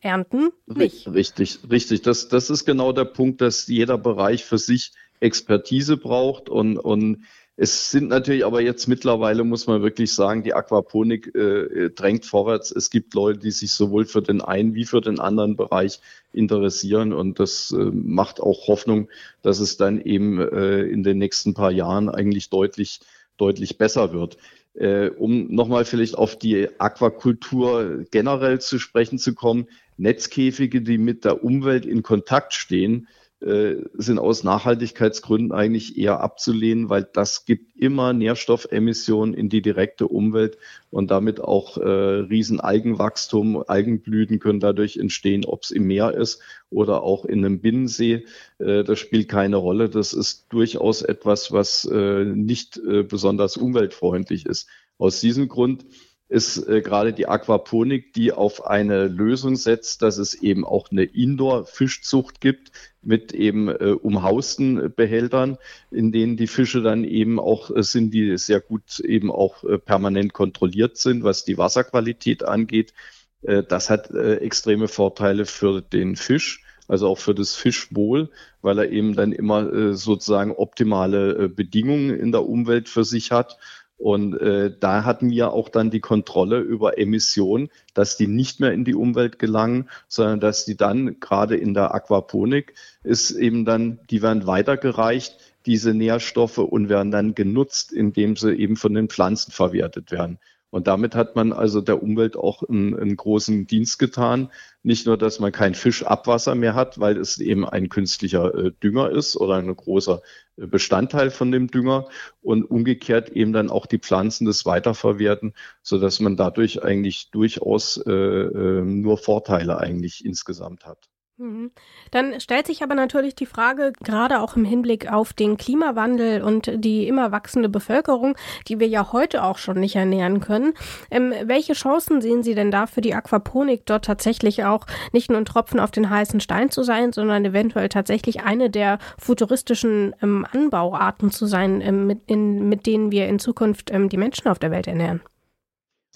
ernten 0.00 0.50
nicht. 0.66 1.08
Richtig, 1.08 1.58
richtig. 1.70 2.02
Das, 2.02 2.28
das 2.28 2.50
ist 2.50 2.64
genau 2.64 2.92
der 2.92 3.04
Punkt, 3.04 3.40
dass 3.40 3.66
jeder 3.66 3.98
Bereich 3.98 4.44
für 4.44 4.58
sich 4.58 4.92
Expertise 5.20 5.96
braucht 5.96 6.48
und, 6.48 6.78
und 6.78 7.24
es 7.62 7.90
sind 7.90 8.08
natürlich 8.08 8.46
aber 8.46 8.62
jetzt 8.62 8.88
mittlerweile, 8.88 9.44
muss 9.44 9.66
man 9.66 9.82
wirklich 9.82 10.14
sagen, 10.14 10.42
die 10.42 10.54
Aquaponik 10.54 11.34
äh, 11.34 11.90
drängt 11.90 12.24
vorwärts. 12.24 12.70
Es 12.70 12.88
gibt 12.88 13.12
Leute, 13.12 13.40
die 13.40 13.50
sich 13.50 13.72
sowohl 13.74 14.06
für 14.06 14.22
den 14.22 14.40
einen 14.40 14.74
wie 14.74 14.86
für 14.86 15.02
den 15.02 15.20
anderen 15.20 15.56
Bereich 15.56 16.00
interessieren 16.32 17.12
und 17.12 17.38
das 17.38 17.70
äh, 17.72 17.84
macht 17.92 18.40
auch 18.40 18.66
Hoffnung, 18.66 19.10
dass 19.42 19.60
es 19.60 19.76
dann 19.76 20.00
eben 20.00 20.40
äh, 20.40 20.84
in 20.84 21.02
den 21.02 21.18
nächsten 21.18 21.52
paar 21.52 21.70
Jahren 21.70 22.08
eigentlich 22.08 22.48
deutlich, 22.48 23.00
deutlich 23.36 23.76
besser 23.76 24.14
wird. 24.14 24.38
Äh, 24.72 25.10
um 25.10 25.54
nochmal 25.54 25.84
vielleicht 25.84 26.16
auf 26.16 26.38
die 26.38 26.66
Aquakultur 26.80 28.04
generell 28.10 28.58
zu 28.62 28.78
sprechen 28.78 29.18
zu 29.18 29.34
kommen, 29.34 29.66
Netzkäfige, 29.98 30.80
die 30.80 30.96
mit 30.96 31.26
der 31.26 31.44
Umwelt 31.44 31.84
in 31.84 32.02
Kontakt 32.02 32.54
stehen, 32.54 33.06
äh, 33.06 33.19
sind 33.40 34.18
aus 34.18 34.44
Nachhaltigkeitsgründen 34.44 35.52
eigentlich 35.52 35.96
eher 35.96 36.20
abzulehnen, 36.20 36.90
weil 36.90 37.08
das 37.10 37.46
gibt 37.46 37.74
immer 37.76 38.12
Nährstoffemissionen 38.12 39.32
in 39.32 39.48
die 39.48 39.62
direkte 39.62 40.08
Umwelt 40.08 40.58
und 40.90 41.10
damit 41.10 41.40
auch 41.40 41.78
äh, 41.78 41.88
Riesenalgenwachstum, 41.88 43.64
Algenblüten 43.66 44.40
können 44.40 44.60
dadurch 44.60 44.98
entstehen, 44.98 45.44
ob 45.46 45.62
es 45.62 45.70
im 45.70 45.86
Meer 45.86 46.14
ist 46.14 46.42
oder 46.68 47.02
auch 47.02 47.24
in 47.24 47.44
einem 47.44 47.60
Binnensee. 47.60 48.26
Äh, 48.58 48.84
das 48.84 48.98
spielt 48.98 49.28
keine 49.28 49.56
Rolle. 49.56 49.88
Das 49.88 50.12
ist 50.12 50.46
durchaus 50.50 51.02
etwas, 51.02 51.50
was 51.52 51.84
äh, 51.86 52.24
nicht 52.24 52.76
äh, 52.78 53.02
besonders 53.02 53.56
umweltfreundlich 53.56 54.46
ist. 54.46 54.68
Aus 54.98 55.20
diesem 55.20 55.48
Grund 55.48 55.86
ist 56.30 56.68
äh, 56.68 56.80
gerade 56.80 57.12
die 57.12 57.26
Aquaponik, 57.26 58.12
die 58.12 58.32
auf 58.32 58.64
eine 58.64 59.08
Lösung 59.08 59.56
setzt, 59.56 60.00
dass 60.02 60.16
es 60.16 60.32
eben 60.32 60.64
auch 60.64 60.90
eine 60.90 61.02
Indoor-Fischzucht 61.02 62.40
gibt 62.40 62.70
mit 63.02 63.32
eben 63.32 63.68
äh, 63.68 63.96
umhausten 64.00 64.94
Behältern, 64.94 65.58
in 65.90 66.12
denen 66.12 66.36
die 66.36 66.46
Fische 66.46 66.82
dann 66.82 67.02
eben 67.02 67.40
auch 67.40 67.74
äh, 67.74 67.82
sind, 67.82 68.14
die 68.14 68.38
sehr 68.38 68.60
gut 68.60 69.00
eben 69.00 69.32
auch 69.32 69.64
äh, 69.64 69.78
permanent 69.78 70.32
kontrolliert 70.32 70.98
sind, 70.98 71.24
was 71.24 71.44
die 71.44 71.58
Wasserqualität 71.58 72.44
angeht. 72.44 72.94
Äh, 73.42 73.64
das 73.64 73.90
hat 73.90 74.12
äh, 74.12 74.36
extreme 74.36 74.86
Vorteile 74.86 75.46
für 75.46 75.82
den 75.82 76.14
Fisch 76.14 76.62
also 76.90 77.06
auch 77.06 77.18
für 77.18 77.36
das 77.36 77.54
Fischwohl, 77.54 78.30
weil 78.62 78.78
er 78.80 78.90
eben 78.90 79.14
dann 79.14 79.30
immer 79.30 79.72
äh, 79.72 79.94
sozusagen 79.94 80.50
optimale 80.50 81.44
äh, 81.44 81.48
Bedingungen 81.48 82.10
in 82.10 82.32
der 82.32 82.44
Umwelt 82.44 82.88
für 82.88 83.04
sich 83.04 83.30
hat 83.30 83.58
und 84.00 84.40
äh, 84.40 84.74
da 84.80 85.04
hatten 85.04 85.28
wir 85.30 85.52
auch 85.52 85.68
dann 85.68 85.90
die 85.90 86.00
Kontrolle 86.00 86.60
über 86.60 86.96
Emissionen, 86.96 87.68
dass 87.92 88.16
die 88.16 88.28
nicht 88.28 88.58
mehr 88.58 88.72
in 88.72 88.86
die 88.86 88.94
Umwelt 88.94 89.38
gelangen, 89.38 89.90
sondern 90.08 90.40
dass 90.40 90.64
die 90.64 90.74
dann 90.74 91.20
gerade 91.20 91.54
in 91.56 91.74
der 91.74 91.94
Aquaponik 91.94 92.72
ist 93.04 93.30
eben 93.32 93.66
dann, 93.66 94.00
die 94.08 94.22
werden 94.22 94.46
weitergereicht, 94.46 95.36
diese 95.66 95.92
Nährstoffe 95.92 96.56
und 96.56 96.88
werden 96.88 97.10
dann 97.10 97.34
genutzt, 97.34 97.92
indem 97.92 98.36
sie 98.36 98.54
eben 98.54 98.76
von 98.76 98.94
den 98.94 99.10
Pflanzen 99.10 99.52
verwertet 99.52 100.10
werden. 100.10 100.38
Und 100.70 100.86
damit 100.86 101.16
hat 101.16 101.34
man 101.34 101.52
also 101.52 101.80
der 101.80 102.02
Umwelt 102.02 102.36
auch 102.36 102.62
einen, 102.62 102.96
einen, 102.96 103.16
großen 103.16 103.66
Dienst 103.66 103.98
getan. 103.98 104.50
Nicht 104.84 105.04
nur, 105.04 105.18
dass 105.18 105.40
man 105.40 105.50
kein 105.50 105.74
Fischabwasser 105.74 106.54
mehr 106.54 106.74
hat, 106.74 107.00
weil 107.00 107.16
es 107.16 107.38
eben 107.38 107.68
ein 107.68 107.88
künstlicher 107.88 108.54
äh, 108.54 108.72
Dünger 108.82 109.10
ist 109.10 109.36
oder 109.36 109.56
ein 109.56 109.74
großer 109.74 110.22
äh, 110.56 110.66
Bestandteil 110.66 111.30
von 111.30 111.50
dem 111.50 111.68
Dünger 111.72 112.08
und 112.40 112.62
umgekehrt 112.64 113.30
eben 113.30 113.52
dann 113.52 113.68
auch 113.68 113.86
die 113.86 113.98
Pflanzen 113.98 114.46
das 114.46 114.64
weiterverwerten, 114.64 115.54
so 115.82 115.98
dass 115.98 116.20
man 116.20 116.36
dadurch 116.36 116.84
eigentlich 116.84 117.30
durchaus 117.32 117.96
äh, 118.06 118.12
äh 118.12 118.82
nur 118.82 119.18
Vorteile 119.18 119.78
eigentlich 119.78 120.24
insgesamt 120.24 120.86
hat. 120.86 121.09
Mhm. 121.40 121.70
Dann 122.10 122.38
stellt 122.38 122.66
sich 122.66 122.82
aber 122.82 122.94
natürlich 122.94 123.34
die 123.34 123.46
Frage, 123.46 123.94
gerade 124.02 124.40
auch 124.40 124.56
im 124.56 124.66
Hinblick 124.66 125.10
auf 125.10 125.32
den 125.32 125.56
Klimawandel 125.56 126.42
und 126.42 126.70
die 126.84 127.08
immer 127.08 127.32
wachsende 127.32 127.70
Bevölkerung, 127.70 128.36
die 128.68 128.78
wir 128.78 128.86
ja 128.88 129.10
heute 129.12 129.42
auch 129.42 129.56
schon 129.56 129.80
nicht 129.80 129.96
ernähren 129.96 130.40
können, 130.40 130.74
ähm, 131.10 131.32
welche 131.44 131.72
Chancen 131.72 132.20
sehen 132.20 132.42
Sie 132.42 132.54
denn 132.54 132.70
da 132.70 132.86
für 132.86 133.00
die 133.00 133.14
Aquaponik 133.14 133.86
dort 133.86 134.04
tatsächlich 134.04 134.64
auch 134.64 134.84
nicht 135.12 135.30
nur 135.30 135.38
ein 135.38 135.46
Tropfen 135.46 135.80
auf 135.80 135.90
den 135.90 136.10
heißen 136.10 136.40
Stein 136.40 136.70
zu 136.70 136.82
sein, 136.82 137.14
sondern 137.14 137.42
eventuell 137.42 137.88
tatsächlich 137.88 138.42
eine 138.42 138.68
der 138.68 138.98
futuristischen 139.16 140.14
ähm, 140.22 140.46
Anbauarten 140.52 141.30
zu 141.30 141.46
sein, 141.46 141.80
ähm, 141.80 142.06
mit, 142.06 142.20
in, 142.26 142.68
mit 142.68 142.84
denen 142.84 143.12
wir 143.12 143.28
in 143.28 143.38
Zukunft 143.38 143.90
ähm, 143.90 144.10
die 144.10 144.18
Menschen 144.18 144.48
auf 144.48 144.58
der 144.58 144.70
Welt 144.70 144.86
ernähren? 144.86 145.22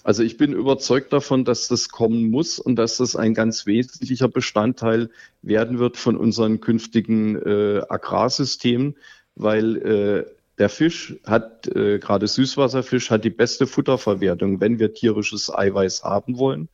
Also 0.05 0.21
ich 0.21 0.37
bin 0.37 0.53
überzeugt 0.53 1.11
davon, 1.13 1.45
dass 1.45 1.67
das 1.67 1.89
kommen 1.89 2.29
muss 2.29 2.59
und 2.59 2.75
dass 2.75 2.97
das 2.97 3.15
ein 3.15 3.33
ganz 3.33 3.65
wesentlicher 3.65 4.27
Bestandteil 4.27 5.09
werden 5.41 5.79
wird 5.79 5.97
von 5.97 6.15
unseren 6.15 6.61
künftigen 6.61 7.35
äh, 7.35 7.81
Agrarsystemen, 7.89 8.97
weil 9.33 9.77
äh, 9.77 10.25
der 10.59 10.69
Fisch 10.69 11.15
hat, 11.25 11.67
äh, 11.75 11.97
gerade 11.97 12.27
Süßwasserfisch, 12.27 13.09
hat 13.09 13.25
die 13.25 13.31
beste 13.31 13.65
Futterverwertung, 13.65 14.61
wenn 14.61 14.77
wir 14.77 14.93
tierisches 14.93 15.51
Eiweiß 15.51 16.03
haben 16.03 16.37
wollen. 16.37 16.69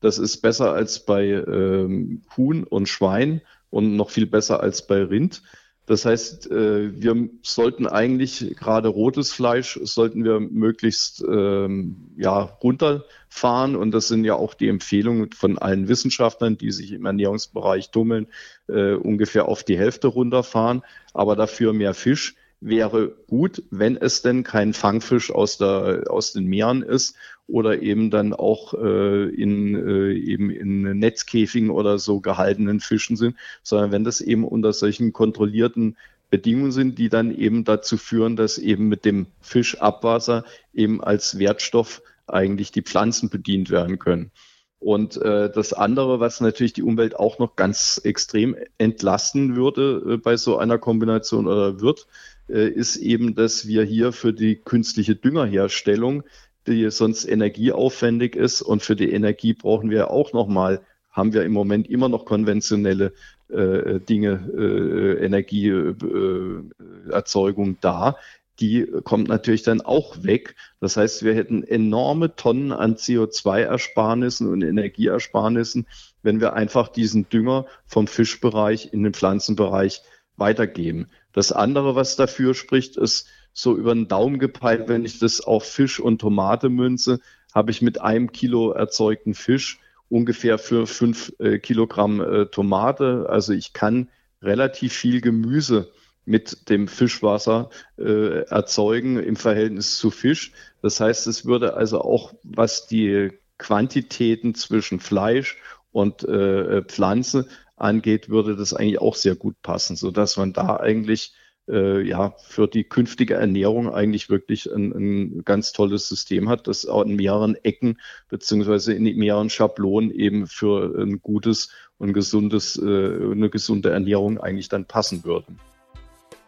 Das 0.00 0.18
ist 0.18 0.36
besser 0.36 0.72
als 0.72 1.04
bei 1.04 1.24
ähm, 1.26 2.22
Huhn 2.36 2.62
und 2.62 2.88
Schwein 2.88 3.40
und 3.68 3.96
noch 3.96 4.10
viel 4.10 4.26
besser 4.26 4.60
als 4.60 4.86
bei 4.86 5.02
Rind. 5.02 5.42
Das 5.86 6.04
heißt, 6.04 6.50
äh, 6.50 7.00
wir 7.00 7.28
sollten 7.42 7.86
eigentlich 7.86 8.56
gerade 8.56 8.88
rotes 8.88 9.32
Fleisch 9.32 9.78
sollten 9.84 10.24
wir 10.24 10.40
möglichst 10.40 11.24
ähm, 11.28 12.10
ja 12.16 12.40
runterfahren. 12.40 13.76
Und 13.76 13.92
das 13.92 14.08
sind 14.08 14.24
ja 14.24 14.34
auch 14.34 14.54
die 14.54 14.68
Empfehlungen 14.68 15.30
von 15.32 15.58
allen 15.58 15.86
Wissenschaftlern, 15.86 16.58
die 16.58 16.72
sich 16.72 16.92
im 16.92 17.06
Ernährungsbereich 17.06 17.92
tummeln, 17.92 18.26
äh, 18.68 18.94
ungefähr 18.94 19.46
auf 19.46 19.62
die 19.62 19.78
Hälfte 19.78 20.08
runterfahren, 20.08 20.82
aber 21.14 21.36
dafür 21.36 21.72
mehr 21.72 21.94
Fisch 21.94 22.34
wäre 22.60 23.14
gut, 23.28 23.62
wenn 23.70 23.96
es 23.96 24.22
denn 24.22 24.42
kein 24.42 24.72
Fangfisch 24.72 25.30
aus, 25.30 25.58
der, 25.58 26.04
aus 26.08 26.32
den 26.32 26.46
Meeren 26.46 26.82
ist 26.82 27.16
oder 27.46 27.82
eben 27.82 28.10
dann 28.10 28.32
auch 28.32 28.74
äh, 28.74 29.28
in, 29.28 29.74
äh, 29.74 30.12
eben 30.14 30.50
in 30.50 30.98
Netzkäfigen 30.98 31.70
oder 31.70 31.98
so 31.98 32.20
gehaltenen 32.20 32.80
Fischen 32.80 33.16
sind, 33.16 33.36
sondern 33.62 33.92
wenn 33.92 34.04
das 34.04 34.20
eben 34.20 34.44
unter 34.44 34.72
solchen 34.72 35.12
kontrollierten 35.12 35.96
Bedingungen 36.30 36.72
sind, 36.72 36.98
die 36.98 37.08
dann 37.08 37.36
eben 37.36 37.64
dazu 37.64 37.96
führen, 37.96 38.36
dass 38.36 38.58
eben 38.58 38.88
mit 38.88 39.04
dem 39.04 39.26
Fischabwasser 39.40 40.44
eben 40.74 41.02
als 41.02 41.38
Wertstoff 41.38 42.02
eigentlich 42.26 42.72
die 42.72 42.82
Pflanzen 42.82 43.30
bedient 43.30 43.70
werden 43.70 43.98
können. 43.98 44.32
Und 44.78 45.16
äh, 45.16 45.50
das 45.50 45.72
andere, 45.72 46.20
was 46.20 46.40
natürlich 46.40 46.72
die 46.72 46.82
Umwelt 46.82 47.16
auch 47.16 47.38
noch 47.38 47.56
ganz 47.56 48.00
extrem 48.04 48.56
entlasten 48.78 49.56
würde 49.56 50.14
äh, 50.14 50.16
bei 50.18 50.36
so 50.36 50.58
einer 50.58 50.78
Kombination 50.78 51.46
oder 51.46 51.80
wird, 51.80 52.06
ist 52.48 52.96
eben, 52.96 53.34
dass 53.34 53.66
wir 53.66 53.82
hier 53.82 54.12
für 54.12 54.32
die 54.32 54.56
künstliche 54.56 55.16
Düngerherstellung, 55.16 56.22
die 56.66 56.90
sonst 56.90 57.24
energieaufwendig 57.24 58.36
ist 58.36 58.62
und 58.62 58.82
für 58.82 58.96
die 58.96 59.12
Energie 59.12 59.52
brauchen 59.52 59.90
wir 59.90 60.10
auch 60.10 60.32
nochmal, 60.32 60.80
haben 61.10 61.32
wir 61.32 61.44
im 61.44 61.52
Moment 61.52 61.88
immer 61.88 62.08
noch 62.08 62.24
konventionelle 62.24 63.12
äh, 63.48 64.00
Dinge, 64.00 64.50
äh, 64.56 65.24
Energieerzeugung 65.24 67.70
äh, 67.70 67.76
da, 67.80 68.16
die 68.58 68.86
kommt 69.04 69.28
natürlich 69.28 69.62
dann 69.62 69.82
auch 69.82 70.24
weg. 70.24 70.56
Das 70.80 70.96
heißt, 70.96 71.24
wir 71.24 71.34
hätten 71.34 71.62
enorme 71.62 72.34
Tonnen 72.36 72.72
an 72.72 72.96
CO2-Ersparnissen 72.96 74.50
und 74.50 74.62
Energieersparnissen, 74.62 75.86
wenn 76.22 76.40
wir 76.40 76.54
einfach 76.54 76.88
diesen 76.88 77.28
Dünger 77.28 77.66
vom 77.86 78.06
Fischbereich 78.06 78.92
in 78.92 79.02
den 79.02 79.12
Pflanzenbereich 79.12 80.00
weitergeben. 80.36 81.08
Das 81.36 81.52
andere, 81.52 81.94
was 81.94 82.16
dafür 82.16 82.54
spricht, 82.54 82.96
ist 82.96 83.28
so 83.52 83.76
über 83.76 83.94
den 83.94 84.08
Daumen 84.08 84.38
gepeilt, 84.38 84.88
wenn 84.88 85.04
ich 85.04 85.18
das 85.18 85.42
auf 85.42 85.64
Fisch 85.64 86.00
und 86.00 86.18
Tomate 86.18 86.70
münze, 86.70 87.20
habe 87.54 87.70
ich 87.70 87.82
mit 87.82 88.00
einem 88.00 88.32
Kilo 88.32 88.70
erzeugten 88.70 89.34
Fisch 89.34 89.78
ungefähr 90.08 90.56
für 90.56 90.86
fünf 90.86 91.34
äh, 91.38 91.58
Kilogramm 91.58 92.22
äh, 92.22 92.46
Tomate. 92.46 93.26
Also 93.28 93.52
ich 93.52 93.74
kann 93.74 94.08
relativ 94.40 94.94
viel 94.94 95.20
Gemüse 95.20 95.90
mit 96.24 96.70
dem 96.70 96.88
Fischwasser 96.88 97.68
äh, 97.98 98.46
erzeugen 98.46 99.18
im 99.18 99.36
Verhältnis 99.36 99.98
zu 99.98 100.10
Fisch. 100.10 100.52
Das 100.80 101.00
heißt, 101.00 101.26
es 101.26 101.44
würde 101.44 101.74
also 101.74 102.00
auch, 102.00 102.32
was 102.44 102.86
die 102.86 103.30
Quantitäten 103.58 104.54
zwischen 104.54 105.00
Fleisch 105.00 105.58
und 105.92 106.24
äh, 106.24 106.82
Pflanze 106.82 107.46
angeht, 107.76 108.28
würde 108.28 108.56
das 108.56 108.74
eigentlich 108.74 109.00
auch 109.00 109.14
sehr 109.14 109.36
gut 109.36 109.60
passen, 109.62 109.96
so 109.96 110.10
dass 110.10 110.36
man 110.36 110.52
da 110.52 110.76
eigentlich 110.76 111.34
äh, 111.68 112.02
ja 112.02 112.34
für 112.38 112.66
die 112.68 112.84
künftige 112.84 113.34
Ernährung 113.34 113.92
eigentlich 113.92 114.30
wirklich 114.30 114.72
ein, 114.72 114.92
ein 114.92 115.44
ganz 115.44 115.72
tolles 115.72 116.08
System 116.08 116.48
hat, 116.48 116.66
das 116.66 116.86
auch 116.86 117.02
in 117.02 117.16
mehreren 117.16 117.54
Ecken 117.56 118.00
beziehungsweise 118.28 118.92
in 118.92 119.04
mehreren 119.16 119.50
Schablonen 119.50 120.10
eben 120.10 120.46
für 120.46 120.94
ein 120.98 121.20
gutes 121.20 121.70
und 121.98 122.12
gesundes, 122.12 122.76
äh, 122.76 122.82
eine 122.82 123.50
gesunde 123.50 123.90
Ernährung 123.90 124.38
eigentlich 124.38 124.68
dann 124.68 124.86
passen 124.86 125.24
würde. 125.24 125.46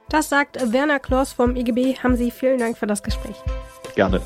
Das 0.09 0.31
sagt 0.31 0.73
Werner 0.73 1.01
Kloss 1.01 1.33
vom 1.33 1.55
IGB. 1.55 1.97
Haben 2.03 2.17
Sie 2.17 2.31
vielen 2.31 2.59
Dank 2.59 2.79
für 2.79 2.87
das 2.87 3.03
Gespräch. 3.03 3.37
Gerne. 3.95 4.23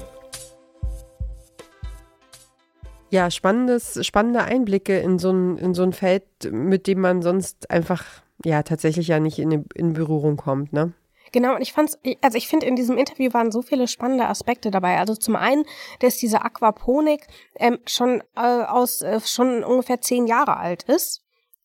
Ja, 3.12 3.30
spannendes, 3.30 4.04
spannende 4.06 4.42
Einblicke 4.42 4.98
in 4.98 5.18
so, 5.18 5.30
ein, 5.30 5.58
in 5.58 5.74
so 5.74 5.82
ein 5.82 5.92
Feld, 5.92 6.24
mit 6.50 6.86
dem 6.86 6.98
man 6.98 7.20
sonst 7.20 7.70
einfach 7.70 8.04
ja 8.42 8.62
tatsächlich 8.62 9.08
ja 9.08 9.20
nicht 9.20 9.38
in, 9.38 9.66
in 9.74 9.92
Berührung 9.92 10.38
kommt, 10.38 10.72
ne? 10.72 10.94
Genau, 11.30 11.54
und 11.54 11.60
ich 11.60 11.74
fand's, 11.74 11.98
also 12.22 12.38
ich 12.38 12.48
finde, 12.48 12.64
in 12.64 12.74
diesem 12.74 12.96
Interview 12.96 13.30
waren 13.34 13.52
so 13.52 13.60
viele 13.60 13.86
spannende 13.86 14.26
Aspekte 14.28 14.70
dabei. 14.70 14.98
Also 14.98 15.14
zum 15.14 15.36
einen, 15.36 15.64
dass 16.00 16.16
diese 16.16 16.42
Aquaponik 16.42 17.26
ähm, 17.56 17.80
schon 17.86 18.22
äh, 18.34 18.40
aus 18.64 19.02
äh, 19.02 19.20
schon 19.20 19.62
ungefähr 19.62 20.00
zehn 20.00 20.26
Jahre 20.26 20.56
alt 20.56 20.84
ist 20.84 21.22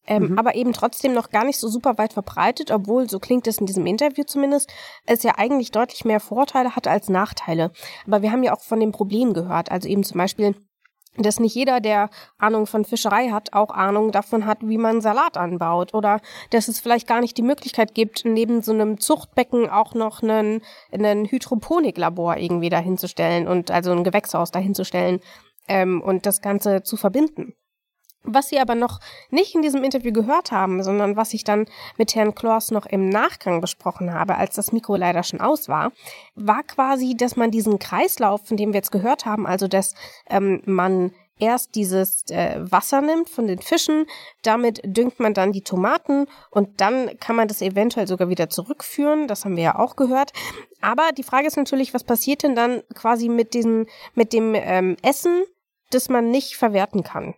ähm, 0.07 0.29
mhm. 0.29 0.39
aber 0.39 0.55
eben 0.55 0.73
trotzdem 0.73 1.13
noch 1.13 1.29
gar 1.29 1.43
nicht 1.43 1.59
so 1.59 1.67
super 1.67 1.97
weit 1.97 2.13
verbreitet, 2.13 2.71
obwohl, 2.71 3.09
so 3.09 3.19
klingt 3.19 3.45
es 3.45 3.59
in 3.59 3.65
diesem 3.65 3.85
Interview 3.85 4.23
zumindest, 4.23 4.71
es 5.05 5.23
ja 5.23 5.33
eigentlich 5.37 5.71
deutlich 5.71 6.05
mehr 6.05 6.19
Vorteile 6.19 6.75
hat 6.75 6.87
als 6.87 7.09
Nachteile. 7.09 7.71
Aber 8.07 8.21
wir 8.21 8.31
haben 8.31 8.43
ja 8.43 8.55
auch 8.55 8.61
von 8.61 8.79
dem 8.79 8.93
Problem 8.93 9.33
gehört, 9.33 9.69
also 9.69 9.87
eben 9.87 10.03
zum 10.03 10.17
Beispiel, 10.17 10.55
dass 11.17 11.39
nicht 11.39 11.55
jeder, 11.55 11.79
der 11.79 12.09
Ahnung 12.37 12.67
von 12.67 12.85
Fischerei 12.85 13.29
hat, 13.29 13.53
auch 13.53 13.69
Ahnung 13.69 14.11
davon 14.11 14.45
hat, 14.45 14.59
wie 14.61 14.77
man 14.77 15.01
Salat 15.01 15.37
anbaut 15.37 15.93
oder 15.93 16.21
dass 16.51 16.67
es 16.67 16.79
vielleicht 16.79 17.07
gar 17.07 17.21
nicht 17.21 17.37
die 17.37 17.43
Möglichkeit 17.43 17.93
gibt, 17.93 18.25
neben 18.25 18.61
so 18.61 18.71
einem 18.71 18.99
Zuchtbecken 18.99 19.69
auch 19.69 19.93
noch 19.93 20.21
einen, 20.21 20.61
einen 20.91 21.25
Hydroponiklabor 21.25 22.37
irgendwie 22.37 22.69
dahinzustellen 22.69 23.47
und 23.47 23.71
also 23.71 23.91
ein 23.91 24.03
Gewächshaus 24.03 24.51
dahinzustellen 24.51 25.19
ähm, 25.67 26.01
und 26.01 26.25
das 26.25 26.41
Ganze 26.41 26.83
zu 26.83 26.97
verbinden. 26.97 27.53
Was 28.23 28.49
Sie 28.49 28.59
aber 28.59 28.75
noch 28.75 28.99
nicht 29.29 29.55
in 29.55 29.61
diesem 29.61 29.83
Interview 29.83 30.11
gehört 30.11 30.51
haben, 30.51 30.83
sondern 30.83 31.15
was 31.15 31.33
ich 31.33 31.43
dann 31.43 31.65
mit 31.97 32.13
Herrn 32.13 32.35
Klaus 32.35 32.71
noch 32.71 32.85
im 32.85 33.07
Nachgang 33.07 33.61
besprochen 33.61 34.13
habe, 34.13 34.35
als 34.35 34.55
das 34.55 34.73
Mikro 34.73 34.95
leider 34.97 35.23
schon 35.23 35.39
aus 35.39 35.69
war, 35.69 35.91
war 36.35 36.63
quasi, 36.63 37.15
dass 37.15 37.37
man 37.37 37.51
diesen 37.51 37.79
Kreislauf, 37.79 38.45
von 38.45 38.57
dem 38.57 38.73
wir 38.73 38.79
jetzt 38.79 38.91
gehört 38.91 39.25
haben, 39.25 39.47
also 39.47 39.67
dass 39.67 39.93
ähm, 40.29 40.61
man 40.65 41.13
erst 41.39 41.75
dieses 41.75 42.29
äh, 42.29 42.59
Wasser 42.59 43.01
nimmt 43.01 43.29
von 43.29 43.47
den 43.47 43.59
Fischen, 43.59 44.05
damit 44.43 44.81
düngt 44.83 45.19
man 45.19 45.33
dann 45.33 45.51
die 45.51 45.61
Tomaten 45.61 46.25
und 46.51 46.81
dann 46.81 47.17
kann 47.19 47.35
man 47.35 47.47
das 47.47 47.61
eventuell 47.61 48.07
sogar 48.07 48.29
wieder 48.29 48.49
zurückführen, 48.49 49.27
das 49.27 49.45
haben 49.45 49.55
wir 49.55 49.63
ja 49.63 49.79
auch 49.79 49.95
gehört. 49.95 50.33
Aber 50.81 51.11
die 51.15 51.23
Frage 51.23 51.47
ist 51.47 51.57
natürlich, 51.57 51.93
was 51.93 52.03
passiert 52.03 52.43
denn 52.43 52.55
dann 52.55 52.81
quasi 52.93 53.29
mit 53.29 53.53
diesem, 53.53 53.87
mit 54.13 54.33
dem 54.33 54.53
ähm, 54.55 54.97
Essen, 55.01 55.43
das 55.91 56.09
man 56.09 56.29
nicht 56.31 56.57
verwerten 56.57 57.03
kann? 57.03 57.35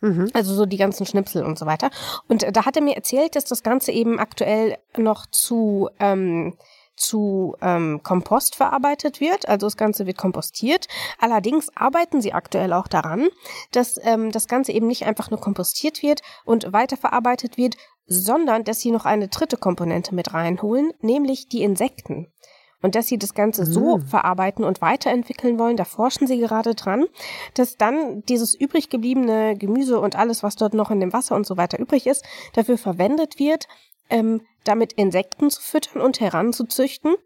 Mhm. 0.00 0.30
Also 0.32 0.54
so 0.54 0.66
die 0.66 0.76
ganzen 0.76 1.06
Schnipsel 1.06 1.44
und 1.44 1.58
so 1.58 1.66
weiter. 1.66 1.90
Und 2.28 2.46
da 2.56 2.64
hat 2.64 2.76
er 2.76 2.82
mir 2.82 2.96
erzählt, 2.96 3.36
dass 3.36 3.44
das 3.44 3.62
Ganze 3.62 3.92
eben 3.92 4.18
aktuell 4.18 4.78
noch 4.96 5.26
zu 5.26 5.90
ähm, 5.98 6.56
zu 6.98 7.56
ähm, 7.62 8.00
Kompost 8.02 8.56
verarbeitet 8.56 9.20
wird. 9.20 9.48
Also 9.48 9.66
das 9.66 9.76
Ganze 9.76 10.06
wird 10.06 10.18
kompostiert. 10.18 10.88
Allerdings 11.18 11.70
arbeiten 11.76 12.20
sie 12.20 12.32
aktuell 12.32 12.72
auch 12.72 12.88
daran, 12.88 13.28
dass 13.72 14.00
ähm, 14.02 14.32
das 14.32 14.48
Ganze 14.48 14.72
eben 14.72 14.88
nicht 14.88 15.06
einfach 15.06 15.30
nur 15.30 15.40
kompostiert 15.40 16.02
wird 16.02 16.22
und 16.44 16.72
weiterverarbeitet 16.72 17.56
wird, 17.56 17.76
sondern 18.06 18.64
dass 18.64 18.80
sie 18.80 18.90
noch 18.90 19.04
eine 19.04 19.28
dritte 19.28 19.56
Komponente 19.56 20.14
mit 20.14 20.34
reinholen, 20.34 20.92
nämlich 21.00 21.48
die 21.48 21.62
Insekten. 21.62 22.32
Und 22.80 22.94
dass 22.94 23.08
sie 23.08 23.18
das 23.18 23.34
Ganze 23.34 23.62
mhm. 23.62 23.72
so 23.72 23.98
verarbeiten 23.98 24.64
und 24.64 24.80
weiterentwickeln 24.80 25.58
wollen, 25.58 25.76
da 25.76 25.84
forschen 25.84 26.26
sie 26.26 26.38
gerade 26.38 26.74
dran, 26.74 27.06
dass 27.54 27.76
dann 27.76 28.22
dieses 28.26 28.54
übrig 28.54 28.88
gebliebene 28.88 29.56
Gemüse 29.56 29.98
und 30.00 30.16
alles, 30.16 30.42
was 30.42 30.56
dort 30.56 30.74
noch 30.74 30.90
in 30.90 31.00
dem 31.00 31.12
Wasser 31.12 31.34
und 31.34 31.46
so 31.46 31.56
weiter 31.56 31.78
übrig 31.78 32.06
ist, 32.06 32.24
dafür 32.54 32.78
verwendet 32.78 33.38
wird, 33.38 33.66
ähm, 34.10 34.42
damit 34.64 34.92
Insekten 34.92 35.50
zu 35.50 35.60
füttern 35.60 36.02
und 36.02 36.20
heranzuzüchten. 36.20 37.16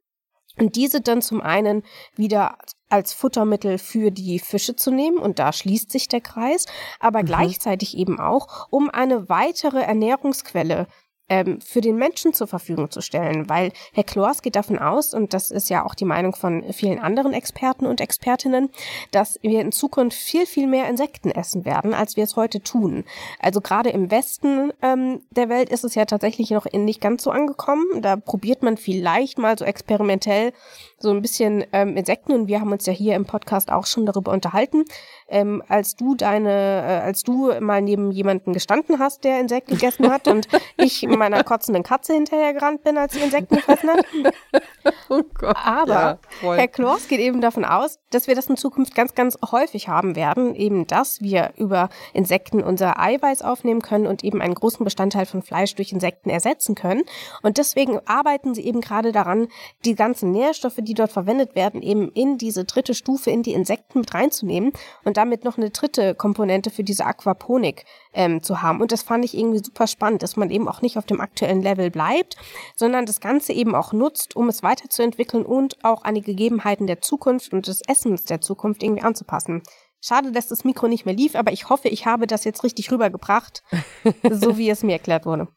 Und 0.59 0.77
diese 0.77 1.01
dann 1.01 1.23
zum 1.23 1.41
einen 1.41 1.83
wieder 2.15 2.59
als 2.91 3.15
Futtermittel 3.15 3.79
für 3.79 4.11
die 4.11 4.38
Fische 4.38 4.77
zu 4.77 4.91
nehmen 4.91 5.17
und 5.17 5.38
da 5.38 5.53
schließt 5.53 5.91
sich 5.91 6.09
der 6.09 6.21
Kreis, 6.21 6.67
aber 7.01 7.23
mhm. 7.23 7.27
gleichzeitig 7.27 7.97
eben 7.97 8.21
auch, 8.21 8.69
um 8.71 8.91
eine 8.91 9.31
weitere 9.31 9.81
Ernährungsquelle 9.81 10.87
ähm, 11.33 11.62
für 11.62 11.81
den 11.81 11.97
Menschen 11.97 12.35
zur 12.35 12.47
Verfügung 12.47 12.90
zu 12.90 13.01
stellen, 13.01 13.49
weil 13.49 13.73
Herr 13.95 14.05
Kloas 14.05 14.42
geht 14.42 14.55
davon 14.55 14.79
aus, 14.79 15.14
und 15.14 15.33
das 15.33 15.51
ist 15.51 15.71
ja 15.71 15.83
auch 15.83 15.95
die 15.95 16.05
Meinung 16.05 16.35
von 16.35 16.62
vielen 16.75 16.99
anderen 16.99 17.33
Experten 17.33 17.87
und 17.87 18.03
Expertinnen, 18.03 18.68
dass 19.12 19.38
wir 19.40 19.62
in 19.62 19.73
Zukunft 19.73 20.18
viel, 20.18 20.45
viel 20.45 20.66
mehr 20.66 20.90
Insekten 20.90 21.31
essen 21.31 21.64
werden, 21.64 21.95
als 21.95 22.16
wir 22.16 22.25
es 22.25 22.37
heute 22.37 22.61
tun. 22.61 23.05
Also 23.38 23.62
gerade 23.62 23.88
im 23.88 24.11
Westen 24.11 24.75
ähm, 24.83 25.23
der 25.31 25.49
Welt 25.49 25.71
ist 25.71 25.85
es 25.85 25.95
ja 25.95 26.05
tatsächlich 26.05 26.51
noch 26.51 26.66
nicht 26.71 27.01
ganz 27.01 27.23
so 27.23 27.31
angekommen. 27.31 28.03
Da 28.03 28.16
probiert 28.16 28.62
man 28.62 28.77
vielleicht 28.77 29.38
mal 29.38 29.57
so 29.57 29.64
experimentell 29.64 30.53
so 30.99 31.11
ein 31.11 31.23
bisschen 31.23 31.64
ähm, 31.73 31.97
Insekten 31.97 32.33
und 32.33 32.47
wir 32.47 32.61
haben 32.61 32.73
uns 32.73 32.87
ja 32.87 32.92
hier 32.92 33.16
im 33.16 33.25
Podcast 33.25 33.73
auch 33.73 33.87
schon 33.87 34.07
darüber 34.07 34.33
unterhalten, 34.33 34.85
ähm, 35.29 35.62
als 35.66 35.97
du 35.97 36.14
deine, 36.14 36.51
äh, 36.51 37.01
als 37.05 37.23
du 37.23 37.53
mal 37.61 37.83
neben 37.83 38.12
jemanden 38.12 38.53
gestanden 38.53 38.99
hast, 38.99 39.25
der 39.25 39.40
Insekten 39.40 39.73
gegessen 39.73 40.11
hat 40.11 40.29
und 40.29 40.47
ich 40.77 41.03
meiner 41.23 41.45
kotzenden 41.45 41.85
Katze 41.85 42.15
hinterhergerannt 42.15 42.83
bin, 42.83 42.99
als 42.99 43.13
sie 43.13 43.21
Insekten 43.21 43.57
gefressen 43.57 43.91
hat. 43.91 44.05
Oh 45.09 45.23
Gott, 45.35 45.57
Aber 45.63 46.19
ja, 46.43 46.55
Herr 46.55 46.69
Klos 46.69 47.07
geht 47.07 47.21
eben 47.21 47.41
davon 47.41 47.65
aus, 47.65 47.99
dass 48.11 48.27
wir 48.27 48.35
das 48.35 48.47
in 48.47 48.57
Zukunft 48.57 48.95
ganz, 48.95 49.15
ganz 49.15 49.39
häufig 49.53 49.89
haben 49.89 50.17
werden, 50.17 50.55
eben 50.55 50.87
dass 50.87 51.21
wir 51.21 51.53
über 51.57 51.89
Insekten 52.15 52.63
unser 52.63 52.99
Eiweiß 52.99 53.43
aufnehmen 53.43 53.83
können 53.83 54.07
und 54.07 54.25
eben 54.25 54.41
einen 54.41 54.55
großen 54.55 54.83
Bestandteil 54.83 55.27
von 55.27 55.43
Fleisch 55.43 55.75
durch 55.75 55.93
Insekten 55.93 56.31
ersetzen 56.31 56.75
können. 56.75 57.03
Und 57.43 57.59
deswegen 57.59 58.01
arbeiten 58.07 58.55
sie 58.55 58.65
eben 58.65 58.81
gerade 58.81 59.13
daran, 59.13 59.49
die 59.85 59.95
ganzen 59.95 60.33
Nährstoffe, 60.33 60.79
die 60.79 60.95
dort 60.95 61.13
verwendet 61.13 61.55
werden, 61.55 61.83
eben 61.83 62.11
in 62.13 62.39
diese 62.39 62.65
dritte 62.65 62.95
Stufe, 62.95 63.31
in 63.31 63.43
die 63.43 63.53
Insekten 63.53 64.01
mit 64.01 64.15
reinzunehmen 64.15 64.73
und 65.05 65.17
damit 65.17 65.45
noch 65.45 65.59
eine 65.59 65.71
dritte 65.71 66.15
Komponente 66.15 66.71
für 66.71 66.85
diese 66.85 67.07
Aquaponik 67.07 67.85
ähm, 68.15 68.43
zu 68.43 68.63
haben. 68.63 68.81
Und 68.81 68.93
das 68.93 69.03
fand 69.03 69.25
ich 69.25 69.37
irgendwie 69.37 69.63
super 69.65 69.87
spannend, 69.87 70.23
dass 70.23 70.37
man 70.37 70.51
eben 70.51 70.69
auch 70.69 70.83
nicht 70.83 70.99
auf 70.99 71.02
dem 71.07 71.21
aktuellen 71.21 71.62
Level 71.62 71.91
bleibt, 71.91 72.37
sondern 72.77 73.07
das 73.07 73.21
Ganze 73.21 73.53
eben 73.53 73.75
auch 73.75 73.93
nutzt, 73.93 74.37
um 74.37 74.49
es 74.49 74.62
weiterzuentwickeln 74.62 75.45
und 75.45 75.85
auch 75.85 76.05
an 76.05 76.15
die 76.15 76.23
Gegebenheiten 76.23 76.87
der 76.87 77.01
Zukunft 77.01 77.53
und 77.53 77.67
des 77.67 77.83
Essens 77.87 78.25
der 78.25 78.41
Zukunft 78.41 78.83
irgendwie 78.83 79.03
anzupassen. 79.03 79.62
Schade, 80.01 80.33
dass 80.33 80.49
das 80.49 80.65
Mikro 80.65 80.88
nicht 80.88 81.07
mehr 81.07 81.15
lief, 81.15 81.37
aber 81.37 81.53
ich 81.53 81.69
hoffe, 81.69 81.88
ich 81.88 82.07
habe 82.07 82.27
das 82.27 82.45
jetzt 82.45 82.65
richtig 82.65 82.91
rübergebracht, 82.91 83.62
so 84.31 84.59
wie 84.59 84.69
es 84.69 84.83
mir 84.83 84.93
erklärt 84.93 85.27
wurde. 85.27 85.49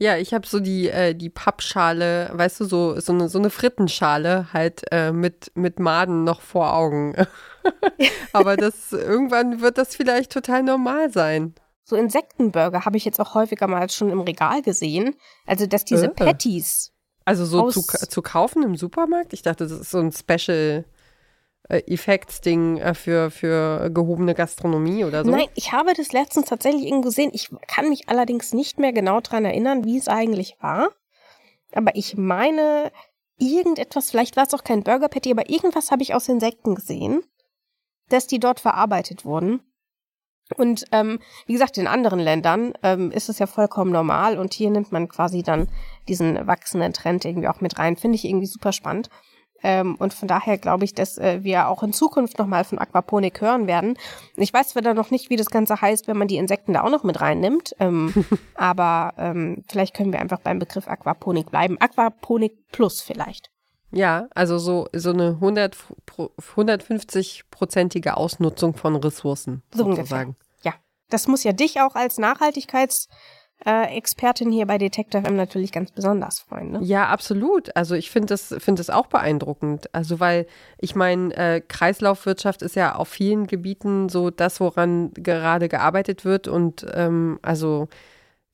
Ja, 0.00 0.16
ich 0.16 0.32
habe 0.32 0.46
so 0.46 0.60
die, 0.60 0.88
äh, 0.88 1.14
die 1.14 1.28
Pappschale, 1.28 2.30
weißt 2.32 2.60
du, 2.60 2.64
so, 2.66 3.00
so, 3.00 3.12
eine, 3.12 3.28
so 3.28 3.38
eine 3.38 3.50
Frittenschale 3.50 4.52
halt 4.52 4.82
äh, 4.92 5.10
mit, 5.10 5.50
mit 5.54 5.80
Maden 5.80 6.22
noch 6.22 6.40
vor 6.40 6.72
Augen. 6.72 7.14
Aber 8.32 8.56
das 8.56 8.92
irgendwann 8.92 9.60
wird 9.60 9.76
das 9.76 9.96
vielleicht 9.96 10.32
total 10.32 10.62
normal 10.62 11.10
sein. 11.10 11.54
So 11.88 11.96
Insektenburger 11.96 12.84
habe 12.84 12.98
ich 12.98 13.06
jetzt 13.06 13.18
auch 13.18 13.34
häufiger 13.34 13.66
mal 13.66 13.88
schon 13.88 14.10
im 14.10 14.20
Regal 14.20 14.60
gesehen. 14.60 15.16
Also, 15.46 15.66
dass 15.66 15.86
diese 15.86 16.08
Äh. 16.08 16.10
Patties. 16.10 16.92
Also 17.24 17.46
so 17.46 17.70
zu, 17.70 17.80
zu 17.80 18.20
kaufen 18.20 18.62
im 18.62 18.76
Supermarkt? 18.76 19.32
Ich 19.32 19.40
dachte, 19.40 19.66
das 19.66 19.72
ist 19.72 19.90
so 19.90 19.98
ein 19.98 20.12
Special 20.12 20.84
äh, 21.70 21.78
Effects-Ding 21.86 22.76
äh, 22.76 22.92
für, 22.92 23.30
für 23.30 23.88
gehobene 23.88 24.34
Gastronomie 24.34 25.06
oder 25.06 25.24
so. 25.24 25.30
Nein, 25.30 25.48
ich 25.54 25.72
habe 25.72 25.94
das 25.94 26.12
letztens 26.12 26.50
tatsächlich 26.50 26.84
irgendwo 26.84 27.08
gesehen. 27.08 27.30
Ich 27.32 27.48
kann 27.66 27.88
mich 27.88 28.10
allerdings 28.10 28.52
nicht 28.52 28.78
mehr 28.78 28.92
genau 28.92 29.20
dran 29.22 29.46
erinnern, 29.46 29.84
wie 29.86 29.96
es 29.96 30.08
eigentlich 30.08 30.58
war. 30.60 30.90
Aber 31.72 31.96
ich 31.96 32.18
meine, 32.18 32.92
irgendetwas, 33.38 34.10
vielleicht 34.10 34.36
war 34.36 34.46
es 34.46 34.52
auch 34.52 34.64
kein 34.64 34.82
Burger 34.82 35.08
Patty, 35.08 35.30
aber 35.30 35.48
irgendwas 35.48 35.90
habe 35.90 36.02
ich 36.02 36.14
aus 36.14 36.28
Insekten 36.28 36.74
gesehen, 36.74 37.22
dass 38.10 38.26
die 38.26 38.40
dort 38.40 38.60
verarbeitet 38.60 39.24
wurden. 39.24 39.60
Und 40.56 40.84
ähm, 40.92 41.18
wie 41.46 41.52
gesagt, 41.52 41.76
in 41.78 41.86
anderen 41.86 42.20
Ländern 42.20 42.72
ähm, 42.82 43.10
ist 43.10 43.28
es 43.28 43.38
ja 43.38 43.46
vollkommen 43.46 43.92
normal 43.92 44.38
und 44.38 44.54
hier 44.54 44.70
nimmt 44.70 44.92
man 44.92 45.08
quasi 45.08 45.42
dann 45.42 45.68
diesen 46.08 46.46
wachsenden 46.46 46.92
Trend 46.92 47.24
irgendwie 47.24 47.48
auch 47.48 47.60
mit 47.60 47.78
rein. 47.78 47.96
Finde 47.96 48.16
ich 48.16 48.24
irgendwie 48.24 48.46
super 48.46 48.72
spannend. 48.72 49.10
Ähm, 49.62 49.96
und 49.96 50.14
von 50.14 50.28
daher 50.28 50.56
glaube 50.56 50.84
ich, 50.84 50.94
dass 50.94 51.18
äh, 51.18 51.42
wir 51.42 51.68
auch 51.68 51.82
in 51.82 51.92
Zukunft 51.92 52.38
nochmal 52.38 52.64
von 52.64 52.78
Aquaponik 52.78 53.40
hören 53.40 53.66
werden. 53.66 53.96
Ich 54.36 54.52
weiß 54.52 54.68
zwar 54.68 54.82
dann 54.82 54.96
noch 54.96 55.10
nicht, 55.10 55.30
wie 55.30 55.36
das 55.36 55.50
Ganze 55.50 55.80
heißt, 55.80 56.06
wenn 56.06 56.16
man 56.16 56.28
die 56.28 56.36
Insekten 56.36 56.74
da 56.74 56.82
auch 56.82 56.90
noch 56.90 57.02
mit 57.02 57.20
reinnimmt, 57.20 57.74
ähm, 57.80 58.12
aber 58.54 59.14
ähm, 59.18 59.64
vielleicht 59.68 59.94
können 59.94 60.12
wir 60.12 60.20
einfach 60.20 60.40
beim 60.40 60.58
Begriff 60.60 60.86
Aquaponik 60.86 61.50
bleiben. 61.50 61.76
Aquaponik 61.80 62.70
Plus 62.70 63.00
vielleicht. 63.00 63.50
Ja, 63.90 64.28
also 64.34 64.58
so, 64.58 64.86
so 64.94 65.10
eine 65.10 65.28
100, 65.40 65.76
pro- 66.06 66.30
150-prozentige 66.54 68.10
Ausnutzung 68.12 68.74
von 68.76 68.96
Ressourcen 68.96 69.62
So 69.74 69.84
ungefähr. 69.84 70.04
sozusagen. 70.04 70.36
Ja, 70.62 70.74
das 71.08 71.26
muss 71.26 71.44
ja 71.44 71.52
dich 71.52 71.80
auch 71.80 71.94
als 71.94 72.18
Nachhaltigkeitsexpertin 72.18 74.50
äh, 74.50 74.52
hier 74.52 74.66
bei 74.66 74.78
Detektor 74.78 75.22
FM 75.22 75.36
natürlich 75.36 75.72
ganz 75.72 75.90
besonders 75.90 76.40
freuen. 76.40 76.72
Ne? 76.72 76.80
Ja, 76.82 77.08
absolut. 77.08 77.74
Also 77.76 77.94
ich 77.94 78.10
finde 78.10 78.28
das, 78.28 78.54
finde 78.58 78.80
das 78.80 78.90
auch 78.90 79.06
beeindruckend. 79.06 79.92
Also 79.94 80.20
weil 80.20 80.46
ich 80.78 80.94
meine, 80.94 81.34
äh, 81.34 81.60
Kreislaufwirtschaft 81.60 82.62
ist 82.62 82.76
ja 82.76 82.94
auf 82.94 83.08
vielen 83.08 83.46
Gebieten 83.46 84.08
so 84.08 84.30
das, 84.30 84.60
woran 84.60 85.12
gerade 85.14 85.68
gearbeitet 85.68 86.24
wird 86.24 86.46
und 86.46 86.86
ähm, 86.92 87.38
also 87.42 87.88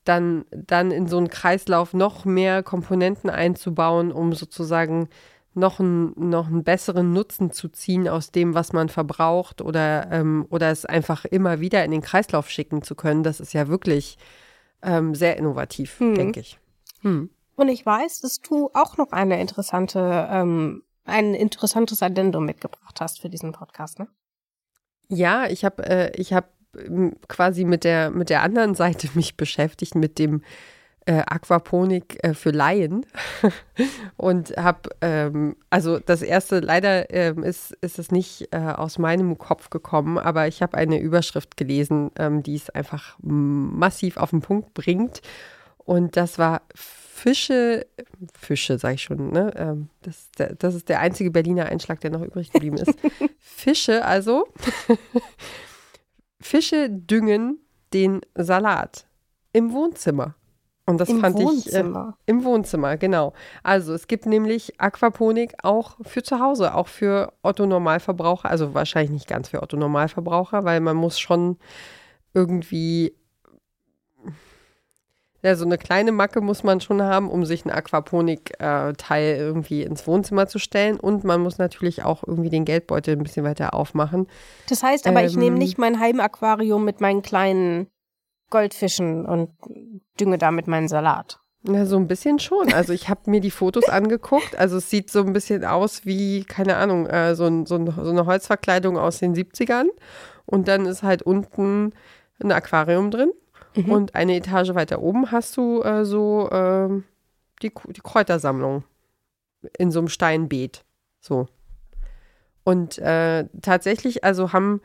dann, 0.05 0.45
dann 0.51 0.91
in 0.91 1.07
so 1.07 1.17
einen 1.19 1.29
Kreislauf 1.29 1.95
noch 1.95 2.25
mehr 2.25 2.63
Komponenten 2.63 3.31
einzubauen, 3.31 4.13
um 4.13 4.33
sozusagen 4.33 5.09
noch 5.55 5.81
einen, 5.81 6.13
noch 6.17 6.49
einen 6.49 6.65
besseren 6.65 7.13
Nutzen 7.13 7.51
zu 7.53 7.69
ziehen 7.69 8.09
aus 8.09 8.31
dem, 8.31 8.55
was 8.55 8.73
man 8.73 8.89
verbraucht 8.89 9.63
oder, 9.63 10.11
ähm, 10.11 10.47
oder 10.51 10.71
es 10.71 10.85
einfach 10.85 11.25
immer 11.25 11.61
wieder 11.61 11.85
in 11.85 11.93
den 11.93 12.03
Kreislauf 12.03 12.51
schicken 12.51 12.83
zu 12.83 12.95
können, 12.95 13.23
das 13.23 13.41
ist 13.41 13.53
ja 13.53 13.69
wirklich 13.69 14.19
ähm, 14.83 15.15
sehr 15.15 15.37
innovativ, 15.37 16.01
Hm. 16.01 16.15
denke 16.15 16.41
ich. 16.41 16.59
Hm. 17.03 17.31
Und 17.57 17.69
ich 17.69 17.87
weiß, 17.87 18.21
dass 18.21 18.41
du 18.41 18.71
auch 18.75 18.97
noch 18.97 19.13
eine 19.13 19.41
interessante, 19.41 20.29
ähm, 20.31 20.83
ein 21.05 21.35
interessantes 21.35 22.03
Addendum 22.03 22.45
mitgebracht 22.45 23.01
hast 23.01 23.21
für 23.21 23.29
diesen 23.29 23.53
Podcast, 23.53 24.01
ne? 24.01 24.09
Ja, 25.09 25.47
ich 25.47 25.65
habe 25.65 25.85
äh, 25.87 26.11
ich 26.17 26.33
habe 26.33 26.49
ähm, 26.49 26.64
quasi 27.29 27.65
mit 27.65 27.85
der 27.85 28.11
mit 28.11 28.31
der 28.31 28.43
anderen 28.43 28.75
Seite 28.75 29.09
mich 29.15 29.37
beschäftigt 29.37 29.95
mit 29.95 30.19
dem 30.19 30.43
äh, 31.07 31.23
Aquaponik 31.27 32.25
äh, 32.25 32.35
für 32.35 32.51
Laien 32.51 33.05
und 34.17 34.57
habe 34.57 34.91
ähm, 35.01 35.57
also 35.71 35.99
das 35.99 36.23
erste 36.23 36.61
leider 36.61 37.13
ähm, 37.13 37.43
ist 37.43 37.77
ist 37.81 37.99
es 37.99 38.11
nicht 38.11 38.49
äh, 38.53 38.59
aus 38.59 38.99
meinem 38.99 39.37
Kopf 39.39 39.71
gekommen, 39.71 40.19
aber 40.19 40.49
ich 40.49 40.63
habe 40.63 40.77
eine 40.77 40.99
Überschrift 40.99 41.57
gelesen, 41.57 42.11
ähm, 42.19 42.43
die 42.43 42.57
es 42.57 42.71
einfach 42.71 43.17
massiv 43.21 44.17
auf 44.17 44.31
den 44.31 44.41
Punkt 44.41 44.75
bringt 44.75 45.21
und 45.79 46.17
das 46.17 46.39
war 46.39 46.63
Fische, 47.15 47.87
Fische 48.39 48.79
sage 48.79 48.97
ich 48.97 49.03
schon, 49.03 49.31
ne? 49.31 49.53
Ähm, 49.57 49.89
das, 50.03 50.29
das 50.59 50.75
ist 50.75 50.89
der 50.89 51.01
einzige 51.01 51.31
Berliner 51.31 51.67
Einschlag, 51.67 52.01
der 52.01 52.11
noch 52.11 52.23
übrig 52.23 52.51
geblieben 52.53 52.77
ist. 52.77 52.93
Fische 53.39 54.05
also, 54.05 54.49
Fische 56.45 56.91
düngen 56.91 57.59
den 57.95 58.21
Salat 58.35 59.07
im 59.53 59.73
Wohnzimmer. 59.73 60.35
Und 60.85 61.01
das 61.01 61.09
Im 61.09 61.21
fand 61.21 61.39
ich 61.39 61.47
Wohnzimmer. 61.47 62.19
äh, 62.27 62.31
im 62.31 62.45
Wohnzimmer, 62.45 62.99
genau. 62.99 63.33
Also 63.63 63.95
es 63.95 64.07
gibt 64.09 64.27
nämlich 64.27 64.79
Aquaponik 64.79 65.55
auch 65.63 65.97
für 66.03 66.23
zu 66.23 66.41
Hause, 66.41 66.75
auch 66.75 66.89
für 66.89 67.33
Otto 67.43 67.65
Normalverbraucher, 67.65 68.51
also 68.51 68.75
wahrscheinlich 68.75 69.11
nicht 69.11 69.27
ganz 69.27 69.49
für 69.49 69.63
Otto 69.63 69.79
Normalverbraucher, 69.79 70.65
weil 70.65 70.81
man 70.81 70.97
muss 70.97 71.19
schon 71.19 71.57
irgendwie 72.35 73.17
ja, 75.45 75.57
so 75.57 75.67
eine 75.67 75.77
kleine 75.77 76.11
Macke 76.11 76.41
muss 76.41 76.63
man 76.65 76.81
schon 76.81 77.03
haben, 77.03 77.29
um 77.31 77.45
sich 77.45 77.67
einen 77.67 77.75
Aquaponik-Teil 77.75 79.37
irgendwie 79.37 79.83
ins 79.83 80.07
Wohnzimmer 80.07 80.47
zu 80.47 80.59
stellen. 80.59 80.99
Und 80.99 81.23
man 81.23 81.43
muss 81.43 81.59
natürlich 81.59 82.03
auch 82.03 82.25
irgendwie 82.27 82.49
den 82.49 82.65
Geldbeutel 82.65 83.15
ein 83.15 83.23
bisschen 83.23 83.45
weiter 83.45 83.75
aufmachen. 83.75 84.27
Das 84.71 84.83
heißt 84.83 85.07
aber, 85.07 85.23
ich 85.23 85.37
nehme 85.37 85.57
Ähm. 85.57 85.59
nicht 85.59 85.77
mein 85.77 86.01
Heimaquarium 86.01 86.83
mit 86.83 87.03
meinen 87.03 87.21
kleinen 87.21 87.89
Goldfischen 88.49 89.27
und 89.27 89.51
dünge 90.19 90.39
damit 90.39 90.67
meinen 90.67 90.89
Salat. 90.89 91.41
Na, 91.63 91.85
so 91.85 91.97
ein 91.97 92.09
bisschen 92.09 92.39
schon. 92.39 92.73
Also 92.73 92.95
ich 92.95 93.11
habe 93.11 93.31
mir 93.31 93.41
die 93.43 93.51
Fotos 93.51 93.89
angeguckt. 93.91 94.57
Also 94.59 94.79
es 94.79 94.89
sieht 94.89 95.11
so 95.11 95.21
ein 95.21 95.35
bisschen 95.35 95.67
aus 95.67 96.07
wie, 96.07 96.45
keine 96.45 96.77
Ahnung, 96.77 97.07
äh, 97.07 97.35
so, 97.35 97.45
ein, 97.45 97.67
so, 97.67 97.75
ein, 97.75 97.87
so 97.87 98.11
eine 98.11 98.25
Holzverkleidung 98.25 98.97
aus 98.97 99.19
den 99.19 99.35
70ern. 99.35 99.89
Und 100.47 100.69
dann 100.69 100.87
ist 100.87 101.03
halt 101.03 101.21
unten 101.23 101.93
ein 102.43 102.51
Aquarium 102.51 103.11
drin. 103.11 103.31
Mhm. 103.77 103.91
Und 103.91 104.15
eine 104.15 104.37
Etage 104.37 104.75
weiter 104.75 105.03
oben 105.03 105.31
hast 105.31 105.57
du 105.57 105.83
äh, 105.83 106.05
so 106.05 106.49
ähm, 106.53 107.05
die, 107.63 107.73
die 107.89 108.01
Kräutersammlung 108.01 108.85
in 109.79 109.91
so 109.91 109.99
einem 110.01 110.09
Steinbeet. 110.09 110.85
So. 111.21 111.47
Und 112.65 112.99
äh, 112.99 113.47
tatsächlich, 113.63 114.25
also 114.25 114.53
haben 114.53 114.81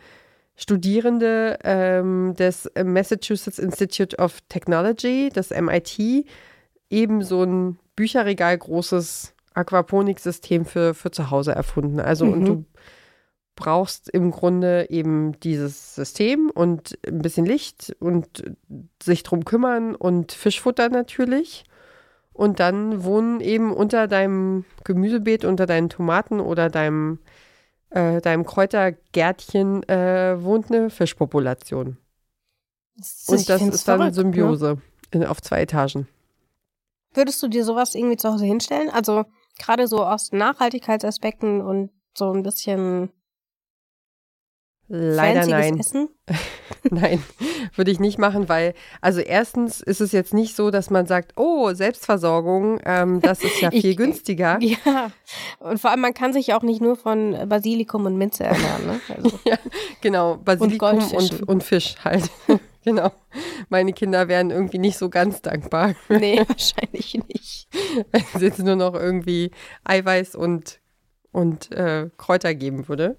Studierende 0.56 1.60
ähm, 1.64 2.34
des 2.38 2.70
Massachusetts 2.84 3.60
Institute 3.60 4.18
of 4.18 4.42
Technology, 4.50 5.30
das 5.34 5.52
MIT, 5.52 6.26
eben 6.90 7.24
so 7.24 7.44
ein 7.44 7.80
Bücherregal 7.96 8.58
großes 8.58 9.34
Aquaponiksystem 9.54 10.66
für, 10.66 10.94
für 10.94 11.12
zu 11.12 11.32
Hause 11.32 11.54
erfunden. 11.54 12.00
Also 12.00 12.26
und 12.26 12.40
Mhm. 12.40 12.46
du 12.46 12.66
brauchst 13.60 14.10
im 14.10 14.32
Grunde 14.32 14.90
eben 14.90 15.40
dieses 15.42 15.94
System 15.96 16.50
und 16.50 16.98
ein 17.06 17.20
bisschen 17.22 17.46
Licht 17.46 17.96
und 18.00 18.56
sich 19.04 19.22
drum 19.24 19.46
kümmern 19.46 19.96
und 19.96 20.32
Fischfutter 20.32 20.90
natürlich. 20.90 21.66
Und 22.32 22.62
dann 22.62 23.04
wohnen 23.04 23.42
eben 23.42 23.74
unter 23.74 24.08
deinem 24.08 24.64
Gemüsebeet, 24.86 25.44
unter 25.44 25.66
deinen 25.66 25.90
Tomaten 25.90 26.40
oder 26.40 26.70
deinem, 26.70 27.20
äh, 27.90 28.22
deinem 28.22 28.46
Kräutergärtchen 28.46 29.88
äh, 29.90 30.42
wohnt 30.42 30.72
eine 30.72 30.90
Fischpopulation. 30.90 31.98
Das 32.96 33.26
Und 33.28 33.42
ich 33.42 33.46
das 33.46 33.62
ist 33.62 33.88
dann 33.88 34.00
verrückt, 34.00 34.16
Ne? 34.16 34.24
Symbiose 34.24 34.78
in, 35.12 35.26
auf 35.26 35.42
zwei 35.42 35.62
Etagen. 35.62 36.08
Würdest 37.14 37.44
du 37.44 37.50
dir 37.50 37.66
sowas 37.66 37.94
irgendwie 37.94 38.18
zu 38.18 38.32
Hause 38.32 38.46
hinstellen? 38.46 38.90
Also 38.90 39.26
gerade 39.58 39.88
so 39.88 40.06
aus 40.06 40.32
Nachhaltigkeitsaspekten 40.32 41.62
und 41.62 41.92
so 42.18 42.32
ein 42.32 42.44
bisschen 42.44 43.12
Leider 44.92 45.46
nein. 45.46 45.80
Essen? 45.80 46.10
Nein, 46.90 47.22
würde 47.76 47.92
ich 47.92 48.00
nicht 48.00 48.18
machen, 48.18 48.50
weil, 48.50 48.74
also 49.02 49.20
erstens 49.20 49.82
ist 49.82 50.02
es 50.02 50.12
jetzt 50.12 50.34
nicht 50.34 50.56
so, 50.56 50.72
dass 50.72 50.90
man 50.90 51.06
sagt, 51.06 51.34
oh, 51.36 51.74
Selbstversorgung, 51.74 52.80
ähm, 52.86 53.20
das 53.22 53.44
ist 53.44 53.62
ja 53.62 53.70
Ich- 53.74 53.82
viel 53.82 53.96
günstiger. 53.96 54.58
Ja, 54.62 55.12
und 55.60 55.80
vor 55.80 55.92
allem, 55.92 56.02
man 56.02 56.14
kann 56.14 56.34
sich 56.34 56.48
ja 56.48 56.58
auch 56.58 56.64
nicht 56.64 56.82
nur 56.82 56.96
von 56.96 57.36
Basilikum 57.48 58.06
und 58.06 58.18
Minze 58.18 58.46
ernähren. 58.46 58.86
Ne? 58.88 59.00
Also, 59.16 59.40
Genau, 60.02 60.38
Basilikum 60.38 60.90
und, 60.98 61.00
Goldfischen. 61.12 61.44
und, 61.44 61.64
Fisch 61.64 61.96
halt. 62.04 62.30
genau. 62.84 63.12
Meine 63.70 63.94
Kinder 63.94 64.28
wären 64.28 64.50
irgendwie 64.50 64.80
nicht 64.80 64.98
so 64.98 65.10
ganz 65.10 65.42
dankbar, 65.42 65.94
nee, 66.10 66.42
wahrscheinlich 66.48 67.20
nicht. 67.28 67.68
wenn 68.12 68.24
es 68.34 68.42
jetzt 68.42 68.60
nur 68.60 68.76
noch 68.76 68.94
irgendwie 68.96 69.52
Eiweiß 69.84 70.36
und, 70.36 70.80
und 71.32 71.72
äh, 71.74 72.10
Kräuter 72.18 72.56
geben 72.56 72.88
würde. 72.88 73.18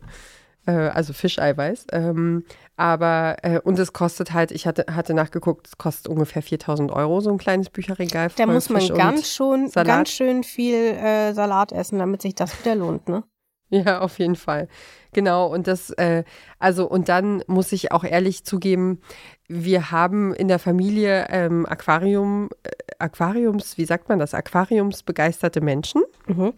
Äh, 0.71 0.91
also 0.91 1.13
Fischeiweiß. 1.13 1.87
Ähm, 1.93 2.45
aber, 2.77 3.37
äh, 3.43 3.61
und 3.61 3.79
es 3.79 3.93
kostet 3.93 4.33
halt, 4.33 4.53
ich 4.53 4.67
hatte, 4.67 4.87
hatte 4.95 5.15
nachgeguckt, 5.15 5.67
es 5.67 5.79
kostet 5.79 6.09
ungefähr 6.09 6.43
4000 6.43 6.93
Euro, 6.93 7.21
so 7.21 7.31
ein 7.31 7.39
kleines 7.39 7.71
Bücherregal. 7.71 8.31
Da 8.37 8.47
muss 8.47 8.71
man 8.71 8.81
Fisch 8.81 8.95
ganz 8.95 9.35
schon, 9.35 9.71
ganz 9.71 10.11
schön 10.11 10.45
viel 10.45 10.77
äh, 10.77 11.33
Salat 11.35 11.73
essen, 11.73 11.99
damit 11.99 12.23
sich 12.23 12.35
das 12.35 12.59
wieder 12.61 12.75
lohnt, 12.75 13.09
ne? 13.09 13.25
Ja, 13.73 14.01
auf 14.01 14.19
jeden 14.19 14.35
Fall. 14.35 14.67
Genau, 15.13 15.47
und 15.47 15.67
das, 15.67 15.91
äh, 15.91 16.25
also, 16.59 16.89
und 16.89 17.09
dann 17.09 17.45
muss 17.47 17.71
ich 17.73 17.93
auch 17.93 18.03
ehrlich 18.03 18.45
zugeben, 18.45 19.01
wir 19.49 19.93
haben 19.93 20.35
in 20.35 20.49
der 20.49 20.59
Familie 20.59 21.27
ähm, 21.31 21.67
Aquarium, 21.67 22.49
äh, 22.65 22.71
Aquariums, 22.99 23.79
wie 23.79 23.85
sagt 23.85 24.09
man 24.09 24.19
das, 24.19 24.35
Aquariumsbegeisterte 24.35 25.61
Menschen. 25.61 26.03
Mhm. 26.27 26.55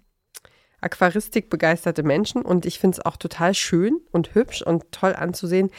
Aquaristik 0.82 1.48
begeisterte 1.48 2.02
Menschen 2.02 2.42
und 2.42 2.66
ich 2.66 2.78
finde 2.78 2.98
es 2.98 3.06
auch 3.06 3.16
total 3.16 3.54
schön 3.54 4.00
und 4.10 4.34
hübsch 4.34 4.62
und 4.62 4.90
toll 4.92 5.14
anzusehen. 5.14 5.70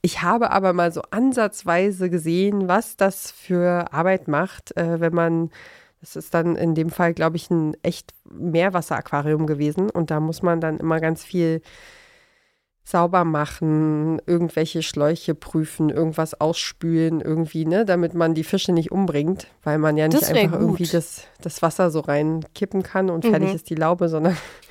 Ich 0.00 0.22
habe 0.22 0.50
aber 0.50 0.72
mal 0.72 0.92
so 0.92 1.02
ansatzweise 1.10 2.10
gesehen, 2.10 2.68
was 2.68 2.96
das 2.96 3.30
für 3.30 3.92
Arbeit 3.92 4.28
macht, 4.28 4.76
äh, 4.76 5.00
wenn 5.00 5.14
man, 5.14 5.50
das 6.00 6.16
ist 6.16 6.34
dann 6.34 6.56
in 6.56 6.74
dem 6.74 6.90
Fall, 6.90 7.14
glaube 7.14 7.36
ich, 7.36 7.50
ein 7.50 7.76
echt 7.82 8.14
Meerwasseraquarium 8.30 9.46
gewesen 9.46 9.90
und 9.90 10.10
da 10.10 10.20
muss 10.20 10.42
man 10.42 10.60
dann 10.60 10.78
immer 10.78 11.00
ganz 11.00 11.24
viel 11.24 11.62
sauber 12.90 13.24
machen, 13.24 14.18
irgendwelche 14.26 14.82
Schläuche 14.82 15.34
prüfen, 15.34 15.90
irgendwas 15.90 16.40
ausspülen 16.40 17.20
irgendwie, 17.20 17.66
ne, 17.66 17.84
damit 17.84 18.14
man 18.14 18.32
die 18.34 18.44
Fische 18.44 18.72
nicht 18.72 18.90
umbringt, 18.90 19.46
weil 19.62 19.76
man 19.76 19.98
ja 19.98 20.08
nicht 20.08 20.24
einfach 20.24 20.52
gut. 20.52 20.60
irgendwie 20.60 20.86
das, 20.86 21.24
das 21.42 21.60
Wasser 21.60 21.90
so 21.90 22.00
reinkippen 22.00 22.82
kann 22.82 23.10
und 23.10 23.24
Mhm. 23.24 23.30
fertig 23.30 23.54
ist 23.54 23.68
die 23.68 23.74
Laube, 23.74 24.08
sondern 24.08 24.38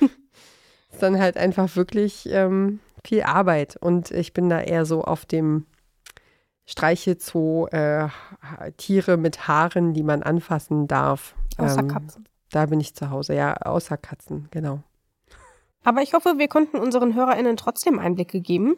ist 0.92 1.00
dann 1.02 1.20
halt 1.20 1.36
einfach 1.36 1.76
wirklich 1.76 2.28
ähm, 2.32 2.80
viel 3.04 3.22
Arbeit. 3.22 3.76
Und 3.76 4.10
ich 4.10 4.32
bin 4.32 4.48
da 4.48 4.60
eher 4.62 4.84
so 4.84 5.04
auf 5.04 5.24
dem 5.24 5.66
Streichelzoo, 6.66 7.66
äh, 7.68 8.08
Ha- 8.08 8.70
Tiere 8.76 9.16
mit 9.16 9.46
Haaren, 9.48 9.94
die 9.94 10.02
man 10.02 10.22
anfassen 10.22 10.88
darf. 10.88 11.34
Außer 11.56 11.80
Ähm, 11.82 11.88
Katzen. 11.88 12.28
Da 12.50 12.66
bin 12.66 12.80
ich 12.80 12.94
zu 12.94 13.10
Hause, 13.10 13.34
ja, 13.34 13.54
außer 13.58 13.96
Katzen, 13.96 14.48
genau. 14.50 14.82
Aber 15.88 16.02
ich 16.02 16.12
hoffe, 16.12 16.34
wir 16.36 16.48
konnten 16.48 16.76
unseren 16.76 17.14
HörerInnen 17.14 17.56
trotzdem 17.56 17.98
Einblicke 17.98 18.42
geben 18.42 18.76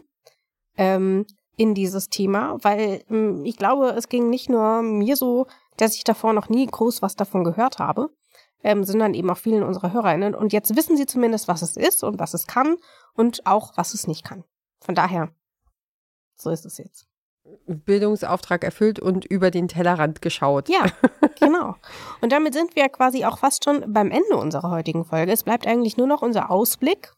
ähm, 0.77 1.27
in 1.57 1.75
dieses 1.75 2.09
Thema, 2.09 2.59
weil 2.63 3.03
ähm, 3.11 3.45
ich 3.45 3.57
glaube, 3.57 3.89
es 3.97 4.09
ging 4.09 4.31
nicht 4.31 4.49
nur 4.49 4.81
mir 4.83 5.17
so, 5.17 5.49
dass 5.77 5.97
ich 5.97 6.05
davor 6.05 6.35
noch 6.35 6.49
nie 6.49 6.69
groß 6.69 7.03
was 7.03 7.17
davon 7.17 7.43
gehört 7.43 7.81
habe, 7.81 8.11
ähm, 8.63 8.85
sondern 8.85 9.15
eben 9.15 9.29
auch 9.29 9.39
vielen 9.39 9.65
unserer 9.65 9.93
HörerInnen. 9.93 10.37
Und 10.37 10.53
jetzt 10.53 10.77
wissen 10.77 10.97
sie 10.97 11.05
zumindest, 11.05 11.49
was 11.49 11.63
es 11.63 11.77
ist 11.77 12.05
und 12.05 12.21
was 12.21 12.33
es 12.33 12.47
kann 12.47 12.77
und 13.15 13.45
auch, 13.45 13.73
was 13.75 13.93
es 13.93 14.07
nicht 14.07 14.25
kann. 14.25 14.45
Von 14.79 14.95
daher, 14.95 15.35
so 16.37 16.51
ist 16.51 16.65
es 16.65 16.79
jetzt. 16.79 17.10
Bildungsauftrag 17.67 18.65
erfüllt 18.65 18.99
und 19.01 19.25
über 19.25 19.51
den 19.51 19.69
Tellerrand 19.69 20.23
geschaut. 20.23 20.69
Ja, 20.69 20.87
genau. 21.41 21.77
Und 22.21 22.33
damit 22.33 22.55
sind 22.55 22.77
wir 22.77 22.89
quasi 22.89 23.25
auch 23.25 23.39
fast 23.39 23.65
schon 23.65 23.93
beim 23.93 24.11
Ende 24.11 24.37
unserer 24.37 24.71
heutigen 24.71 25.05
Folge. 25.05 25.33
Es 25.33 25.45
bleibt 25.45 25.67
eigentlich 25.67 25.97
nur 25.97 26.07
noch 26.07 26.23
unser 26.23 26.51
Ausblick. 26.51 27.13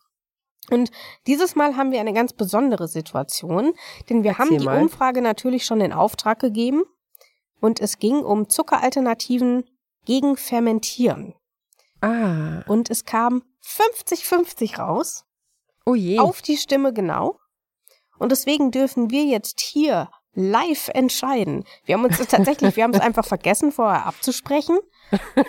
Und 0.71 0.91
dieses 1.27 1.57
Mal 1.57 1.77
haben 1.77 1.91
wir 1.91 2.01
eine 2.01 2.13
ganz 2.13 2.33
besondere 2.33 2.87
Situation, 2.87 3.73
denn 4.09 4.23
wir 4.23 4.39
haben 4.39 4.49
Erzähl 4.53 4.59
die 4.59 4.65
mal. 4.67 4.81
Umfrage 4.81 5.21
natürlich 5.21 5.65
schon 5.65 5.81
in 5.81 5.93
Auftrag 5.93 6.39
gegeben 6.39 6.85
und 7.61 7.81
es 7.81 7.99
ging 7.99 8.19
um 8.23 8.49
Zuckeralternativen 8.49 9.65
gegen 10.05 10.37
Fermentieren. 10.37 11.35
Ah, 12.01 12.63
Und 12.67 12.91
es 12.91 13.05
kam 13.05 13.43
50-50 13.65 14.79
raus, 14.79 15.25
oh 15.87 15.95
je. 15.95 16.19
auf 16.19 16.43
die 16.43 16.57
Stimme 16.57 16.93
genau. 16.93 17.39
Und 18.19 18.31
deswegen 18.33 18.71
dürfen 18.71 19.11
wir 19.11 19.25
jetzt 19.25 19.61
hier 19.61 20.09
live 20.35 20.89
entscheiden. 20.95 21.65
Wir 21.85 21.95
haben 21.95 22.05
uns 22.05 22.19
tatsächlich, 22.27 22.77
wir 22.77 22.85
haben 22.85 22.95
es 22.95 23.01
einfach 23.09 23.25
vergessen, 23.25 23.73
vorher 23.73 24.07
abzusprechen. 24.07 24.79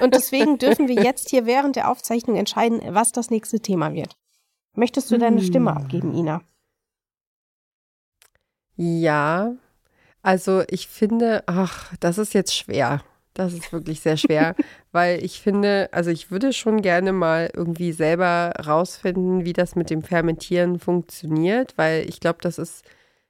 Und 0.01 0.13
deswegen 0.13 0.57
dürfen 0.57 0.87
wir 0.87 0.95
jetzt 0.95 1.29
hier 1.29 1.45
während 1.45 1.75
der 1.75 1.89
Aufzeichnung 1.89 2.35
entscheiden, 2.35 2.81
was 2.89 3.11
das 3.11 3.29
nächste 3.29 3.59
Thema 3.61 3.93
wird. 3.93 4.17
Möchtest 4.75 5.11
du 5.11 5.17
deine 5.17 5.39
Hm. 5.39 5.45
Stimme 5.45 5.75
abgeben, 5.75 6.13
Ina? 6.13 6.41
Ja, 8.75 9.53
also 10.21 10.63
ich 10.69 10.87
finde, 10.87 11.43
ach, 11.47 11.93
das 11.99 12.17
ist 12.17 12.33
jetzt 12.33 12.55
schwer. 12.55 13.03
Das 13.35 13.53
ist 13.53 13.73
wirklich 13.73 13.99
sehr 14.01 14.17
schwer, 14.17 14.55
weil 14.91 15.23
ich 15.23 15.41
finde, 15.41 15.89
also 15.91 16.11
ich 16.11 16.29
würde 16.29 16.53
schon 16.53 16.81
gerne 16.81 17.13
mal 17.13 17.49
irgendwie 17.53 17.91
selber 17.91 18.53
rausfinden, 18.65 19.43
wie 19.45 19.53
das 19.53 19.75
mit 19.75 19.89
dem 19.89 20.03
Fermentieren 20.03 20.79
funktioniert, 20.79 21.73
weil 21.77 22.07
ich 22.07 22.19
glaube, 22.19 22.39
das 22.41 22.57
ist 22.59 22.83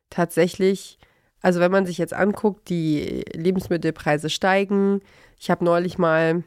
tatsächlich, 0.10 0.98
also 1.44 1.60
wenn 1.60 1.72
man 1.72 1.86
sich 1.86 1.98
jetzt 2.00 2.14
anguckt, 2.14 2.70
die 2.70 3.26
Lebensmittelpreise 3.34 4.30
steigen. 4.30 5.02
Ich 5.38 5.52
habe 5.52 5.64
neulich 5.64 5.98
mal, 5.98 6.44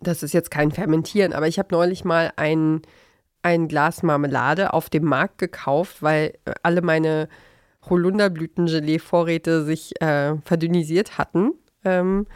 das 0.00 0.22
ist 0.22 0.32
jetzt 0.32 0.50
kein 0.50 0.70
Fermentieren, 0.70 1.32
aber 1.32 1.48
ich 1.48 1.58
habe 1.58 1.68
neulich 1.72 2.04
mal 2.04 2.32
ein, 2.36 2.82
ein 3.42 3.66
Glas 3.66 4.04
Marmelade 4.04 4.72
auf 4.72 4.88
dem 4.88 5.04
Markt 5.04 5.38
gekauft, 5.38 6.02
weil 6.02 6.34
äh, 6.44 6.52
alle 6.62 6.82
meine 6.82 7.28
Holunderblütengelee-Vorräte 7.90 9.64
sich 9.64 10.00
äh, 10.00 10.36
verdünnisiert 10.44 11.18
hatten. 11.18 11.52
Ähm, 11.84 12.26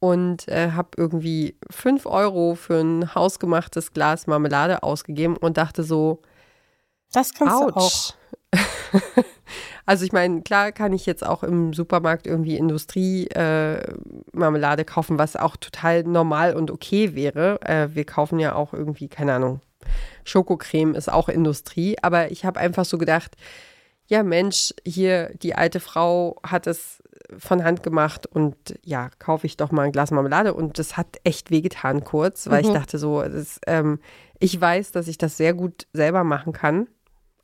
und 0.00 0.48
äh, 0.48 0.72
habe 0.72 0.90
irgendwie 0.98 1.56
5 1.70 2.04
Euro 2.04 2.54
für 2.56 2.78
ein 2.78 3.14
hausgemachtes 3.14 3.94
Glas 3.94 4.26
Marmelade 4.26 4.82
ausgegeben 4.82 5.38
und 5.38 5.56
dachte 5.56 5.82
so, 5.82 6.20
Das 7.10 7.32
kannst 7.32 7.54
du 7.58 7.68
auch. 7.68 8.14
Also 9.86 10.04
ich 10.04 10.12
meine, 10.12 10.42
klar 10.42 10.72
kann 10.72 10.92
ich 10.94 11.04
jetzt 11.06 11.24
auch 11.26 11.42
im 11.42 11.72
Supermarkt 11.74 12.26
irgendwie 12.26 12.56
Industrie-Marmelade 12.56 14.82
äh, 14.82 14.84
kaufen, 14.84 15.18
was 15.18 15.36
auch 15.36 15.56
total 15.56 16.02
normal 16.04 16.54
und 16.56 16.70
okay 16.70 17.14
wäre. 17.14 17.60
Äh, 17.62 17.88
wir 17.94 18.04
kaufen 18.04 18.38
ja 18.38 18.54
auch 18.54 18.72
irgendwie, 18.72 19.08
keine 19.08 19.34
Ahnung, 19.34 19.60
Schokocreme 20.24 20.94
ist 20.94 21.12
auch 21.12 21.28
Industrie. 21.28 21.96
Aber 22.02 22.30
ich 22.30 22.44
habe 22.46 22.60
einfach 22.60 22.84
so 22.86 22.96
gedacht, 22.98 23.36
ja 24.06 24.22
Mensch, 24.22 24.72
hier 24.86 25.30
die 25.42 25.54
alte 25.54 25.80
Frau 25.80 26.36
hat 26.42 26.66
es 26.66 27.02
von 27.38 27.64
Hand 27.64 27.82
gemacht 27.82 28.26
und 28.26 28.56
ja, 28.84 29.08
kaufe 29.18 29.46
ich 29.46 29.56
doch 29.56 29.72
mal 29.72 29.82
ein 29.82 29.92
Glas 29.92 30.10
Marmelade. 30.10 30.54
Und 30.54 30.78
das 30.78 30.96
hat 30.96 31.18
echt 31.24 31.50
wehgetan 31.50 32.04
kurz, 32.04 32.48
weil 32.48 32.62
ich 32.62 32.68
Mhm. 32.68 32.74
dachte 32.74 32.98
so, 32.98 33.22
das, 33.22 33.60
ähm, 33.66 33.98
ich 34.38 34.58
weiß, 34.60 34.92
dass 34.92 35.08
ich 35.08 35.18
das 35.18 35.36
sehr 35.36 35.54
gut 35.54 35.86
selber 35.92 36.24
machen 36.24 36.52
kann, 36.52 36.86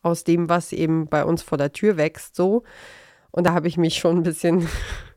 aus 0.03 0.25
dem, 0.25 0.49
was 0.49 0.73
eben 0.73 1.07
bei 1.07 1.25
uns 1.25 1.43
vor 1.43 1.59
der 1.59 1.73
Tür 1.73 1.97
wächst, 1.97 2.37
so. 2.37 2.63
Und 3.31 3.47
da 3.47 3.53
habe 3.53 3.69
ich 3.69 3.77
mich 3.77 3.97
schon 3.97 4.19
ein 4.19 4.23
bisschen 4.23 4.69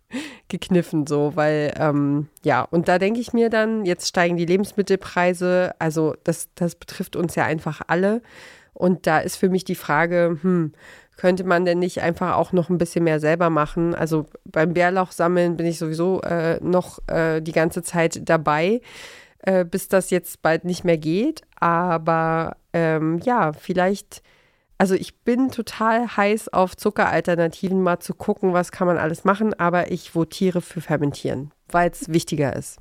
gekniffen, 0.48 1.08
so, 1.08 1.36
weil, 1.36 1.74
ähm, 1.78 2.28
ja, 2.43 2.62
und 2.62 2.88
da 2.88 3.00
denke 3.00 3.19
ich 3.19 3.34
mir 3.34 3.50
dann, 3.50 3.86
jetzt 3.86 4.08
steigen 4.08 4.38
die 4.38 4.46
Lebensmittelpreise, 4.46 5.74
also 5.80 6.15
das, 6.24 6.50
das 6.56 6.76
betrifft 6.76 7.15
uns 7.15 7.36
ja 7.36 7.46
einfach 7.46 7.82
alle. 7.88 8.22
Und 8.74 9.08
da 9.08 9.19
ist 9.19 9.36
für 9.36 9.50
mich 9.50 9.63
die 9.65 9.76
Frage, 9.76 10.38
hm, 10.41 10.74
könnte 11.15 11.43
man 11.43 11.65
denn 11.65 11.80
nicht 11.80 12.02
einfach 12.02 12.36
auch 12.36 12.52
noch 12.52 12.69
ein 12.69 12.78
bisschen 12.78 13.04
mehr 13.04 13.19
selber 13.19 13.50
machen? 13.50 13.93
Also 13.93 14.26
beim 14.46 14.74
Bärlauch 14.74 15.12
sammeln 15.12 15.58
bin 15.58 15.67
ich 15.67 15.78
sowieso 15.78 16.22
äh, 16.22 16.60
noch 16.62 17.00
äh, 17.08 17.39
die 17.41 17.52
ganze 17.52 17.84
Zeit 17.84 18.22
dabei, 18.28 18.82
äh, 19.39 19.63
bis 19.63 19.88
das 19.88 20.10
jetzt 20.10 20.41
bald 20.41 20.65
nicht 20.65 20.84
mehr 20.84 20.98
geht. 20.98 21.41
Aber 21.60 22.58
ähm, 22.74 23.19
ja, 23.24 23.54
vielleicht, 23.54 24.24
also 24.77 24.95
ich 24.95 25.21
bin 25.21 25.49
total 25.49 26.15
heiß 26.15 26.49
auf 26.49 26.75
Zuckeralternativen, 26.75 27.81
mal 27.81 27.99
zu 27.99 28.13
gucken, 28.13 28.53
was 28.53 28.71
kann 28.71 28.88
man 28.88 28.97
alles 28.97 29.23
machen, 29.23 29.53
aber 29.53 29.91
ich 29.91 30.15
votiere 30.15 30.62
für 30.62 30.81
Fermentieren, 30.81 31.51
weil 31.69 31.89
es 31.89 32.12
wichtiger 32.12 32.55
ist. 32.55 32.79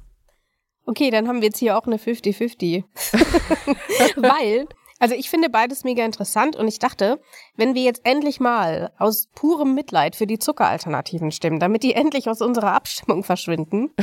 Okay, 0.84 1.10
dann 1.10 1.28
haben 1.28 1.40
wir 1.40 1.48
jetzt 1.48 1.58
hier 1.58 1.78
auch 1.78 1.86
eine 1.86 1.96
50-50. 1.96 2.84
Weil, 4.16 4.66
also 4.98 5.14
ich 5.14 5.30
finde 5.30 5.48
beides 5.48 5.84
mega 5.84 6.04
interessant 6.04 6.56
und 6.56 6.66
ich 6.66 6.80
dachte, 6.80 7.20
wenn 7.56 7.74
wir 7.74 7.82
jetzt 7.82 8.00
endlich 8.04 8.40
mal 8.40 8.92
aus 8.98 9.28
purem 9.34 9.74
Mitleid 9.74 10.16
für 10.16 10.26
die 10.26 10.40
Zuckeralternativen 10.40 11.30
stimmen, 11.30 11.60
damit 11.60 11.84
die 11.84 11.94
endlich 11.94 12.28
aus 12.28 12.40
unserer 12.42 12.72
Abstimmung 12.72 13.22
verschwinden, 13.22 13.94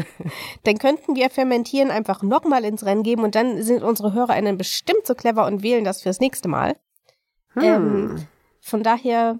dann 0.64 0.78
könnten 0.78 1.14
wir 1.14 1.28
Fermentieren 1.28 1.90
einfach 1.90 2.22
nochmal 2.22 2.64
ins 2.64 2.86
Rennen 2.86 3.02
geben 3.02 3.22
und 3.22 3.34
dann 3.34 3.62
sind 3.62 3.82
unsere 3.82 4.14
HörerInnen 4.14 4.56
bestimmt 4.56 5.06
so 5.06 5.14
clever 5.14 5.46
und 5.46 5.62
wählen 5.62 5.84
das 5.84 6.02
fürs 6.02 6.20
nächste 6.20 6.48
Mal. 6.48 6.76
Ähm, 7.60 8.26
von 8.60 8.82
daher, 8.82 9.38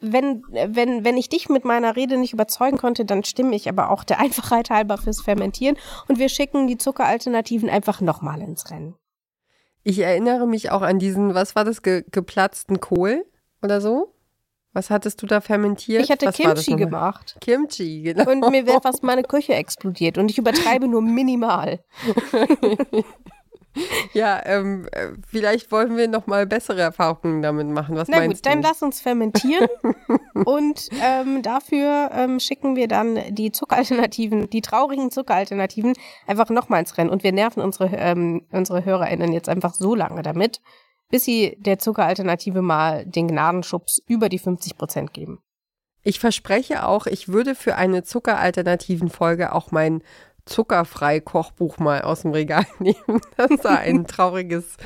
wenn, 0.00 0.42
wenn, 0.50 1.04
wenn 1.04 1.16
ich 1.16 1.28
dich 1.28 1.48
mit 1.48 1.64
meiner 1.64 1.96
Rede 1.96 2.16
nicht 2.16 2.32
überzeugen 2.32 2.78
konnte, 2.78 3.04
dann 3.04 3.24
stimme 3.24 3.54
ich 3.54 3.68
aber 3.68 3.90
auch 3.90 4.04
der 4.04 4.20
Einfachheit 4.20 4.70
halber 4.70 4.98
fürs 4.98 5.20
Fermentieren 5.20 5.76
und 6.08 6.18
wir 6.18 6.28
schicken 6.28 6.66
die 6.66 6.78
Zuckeralternativen 6.78 7.70
einfach 7.70 8.00
nochmal 8.00 8.40
ins 8.40 8.70
Rennen. 8.70 8.94
Ich 9.84 10.00
erinnere 10.00 10.46
mich 10.46 10.70
auch 10.70 10.82
an 10.82 10.98
diesen, 10.98 11.34
was 11.34 11.56
war 11.56 11.64
das, 11.64 11.82
ge 11.82 12.04
geplatzten 12.10 12.80
Kohl 12.80 13.24
oder 13.62 13.80
so? 13.80 14.12
Was 14.74 14.90
hattest 14.90 15.22
du 15.22 15.26
da 15.26 15.40
fermentiert? 15.40 16.02
Ich 16.02 16.10
hatte 16.10 16.26
was 16.26 16.36
Kimchi 16.36 16.76
gemacht 16.76 17.36
Kimchi, 17.40 18.02
genau. 18.02 18.30
und 18.30 18.50
mir 18.50 18.66
wäre 18.66 18.80
fast 18.82 19.02
meine 19.02 19.22
Küche 19.22 19.54
explodiert 19.54 20.18
und 20.18 20.30
ich 20.30 20.38
übertreibe 20.38 20.88
nur 20.88 21.00
minimal. 21.00 21.80
ja, 24.12 24.40
ähm, 24.44 24.86
äh, 24.92 25.08
vielleicht 25.26 25.70
wollen 25.72 25.96
wir 25.96 26.08
noch 26.08 26.26
mal 26.26 26.46
bessere 26.46 26.80
Erfahrungen 26.80 27.42
damit 27.42 27.68
machen. 27.68 27.96
Was 27.96 28.08
Na 28.08 28.18
meinst 28.18 28.44
gut, 28.44 28.52
dann 28.52 28.62
du? 28.62 28.68
lass 28.68 28.82
uns 28.82 29.00
fermentieren 29.00 29.68
und 30.44 30.88
ähm, 31.02 31.42
dafür 31.42 32.10
ähm, 32.12 32.40
schicken 32.40 32.76
wir 32.76 32.88
dann 32.88 33.18
die 33.30 33.52
Zuckeralternativen, 33.52 34.50
die 34.50 34.60
traurigen 34.60 35.10
Zuckeralternativen 35.10 35.94
einfach 36.26 36.50
nochmal 36.50 36.80
ins 36.80 36.96
Rennen 36.96 37.10
und 37.10 37.22
wir 37.22 37.32
nerven 37.32 37.62
unsere, 37.62 37.90
ähm, 37.96 38.46
unsere 38.50 38.84
HörerInnen 38.84 39.32
jetzt 39.32 39.48
einfach 39.48 39.74
so 39.74 39.94
lange 39.94 40.22
damit, 40.22 40.60
bis 41.10 41.24
sie 41.24 41.56
der 41.60 41.78
Zuckeralternative 41.78 42.62
mal 42.62 43.06
den 43.06 43.28
Gnadenschubs 43.28 44.02
über 44.06 44.28
die 44.28 44.38
50 44.38 44.76
Prozent 44.76 45.12
geben. 45.12 45.40
Ich 46.02 46.20
verspreche 46.20 46.86
auch, 46.86 47.06
ich 47.06 47.28
würde 47.28 47.54
für 47.54 47.74
eine 47.76 48.02
zuckeralternativen 48.02 49.10
Folge 49.10 49.52
auch 49.52 49.72
mein 49.72 50.02
zuckerfrei 50.48 51.20
Kochbuch 51.20 51.78
mal 51.78 52.02
aus 52.02 52.22
dem 52.22 52.32
Regal 52.32 52.66
nehmen, 52.78 53.20
das 53.36 53.50
da 53.62 53.76
ein 53.76 54.06
trauriges 54.08 54.76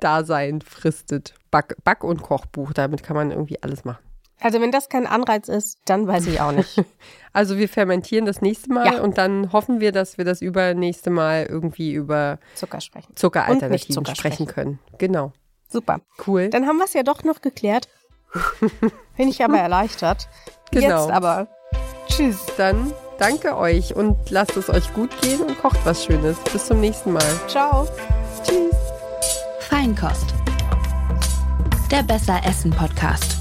Dasein 0.00 0.60
fristet. 0.60 1.34
Back, 1.50 1.76
Back- 1.84 2.04
und 2.04 2.22
Kochbuch, 2.22 2.72
damit 2.72 3.02
kann 3.02 3.16
man 3.16 3.30
irgendwie 3.30 3.62
alles 3.62 3.84
machen. 3.84 4.02
Also 4.40 4.60
wenn 4.60 4.70
das 4.70 4.88
kein 4.88 5.06
Anreiz 5.08 5.48
ist, 5.48 5.80
dann 5.86 6.06
weiß 6.06 6.26
ich 6.28 6.40
auch 6.40 6.52
nicht. 6.52 6.82
Also 7.34 7.56
wir 7.58 7.68
fermentieren 7.68 8.24
das 8.24 8.40
nächste 8.40 8.72
Mal 8.72 8.94
Ja. 8.94 9.02
und 9.02 9.16
dann 9.18 9.52
hoffen 9.52 9.78
wir, 9.80 9.92
dass 9.92 10.18
wir 10.18 10.24
das 10.24 10.40
übernächste 10.42 11.10
Mal 11.10 11.46
irgendwie 11.48 11.92
über 11.92 12.38
Zucker 12.56 12.80
sprechen. 12.80 13.14
Zuckeralternativen 13.14 13.94
Zucker 13.94 14.16
sprechen 14.16 14.48
sprechen. 14.48 14.54
können. 14.54 14.78
Genau. 14.98 15.32
Super. 15.68 16.00
Cool. 16.26 16.48
Dann 16.48 16.66
haben 16.66 16.78
wir 16.78 16.86
es 16.86 16.94
ja 16.94 17.02
doch 17.04 17.22
noch 17.22 17.40
geklärt. 17.42 17.88
Bin 19.16 19.28
ich 19.28 19.44
aber 19.44 19.58
erleichtert. 19.58 20.28
Genau. 20.72 21.04
Jetzt 21.06 21.14
aber. 21.14 21.46
Tschüss. 22.08 22.44
Dann 22.56 22.92
danke 23.18 23.56
euch 23.56 23.94
und 23.94 24.16
lasst 24.30 24.56
es 24.56 24.68
euch 24.68 24.92
gut 24.94 25.10
gehen 25.20 25.40
und 25.40 25.60
kocht 25.60 25.78
was 25.84 26.04
Schönes. 26.04 26.36
Bis 26.52 26.66
zum 26.66 26.80
nächsten 26.80 27.12
Mal. 27.12 27.40
Ciao. 27.46 27.86
Tschüss. 28.44 28.74
Feinkost. 29.60 30.34
Der 31.90 32.02
Besser 32.02 32.40
Essen 32.44 32.70
Podcast. 32.70 33.37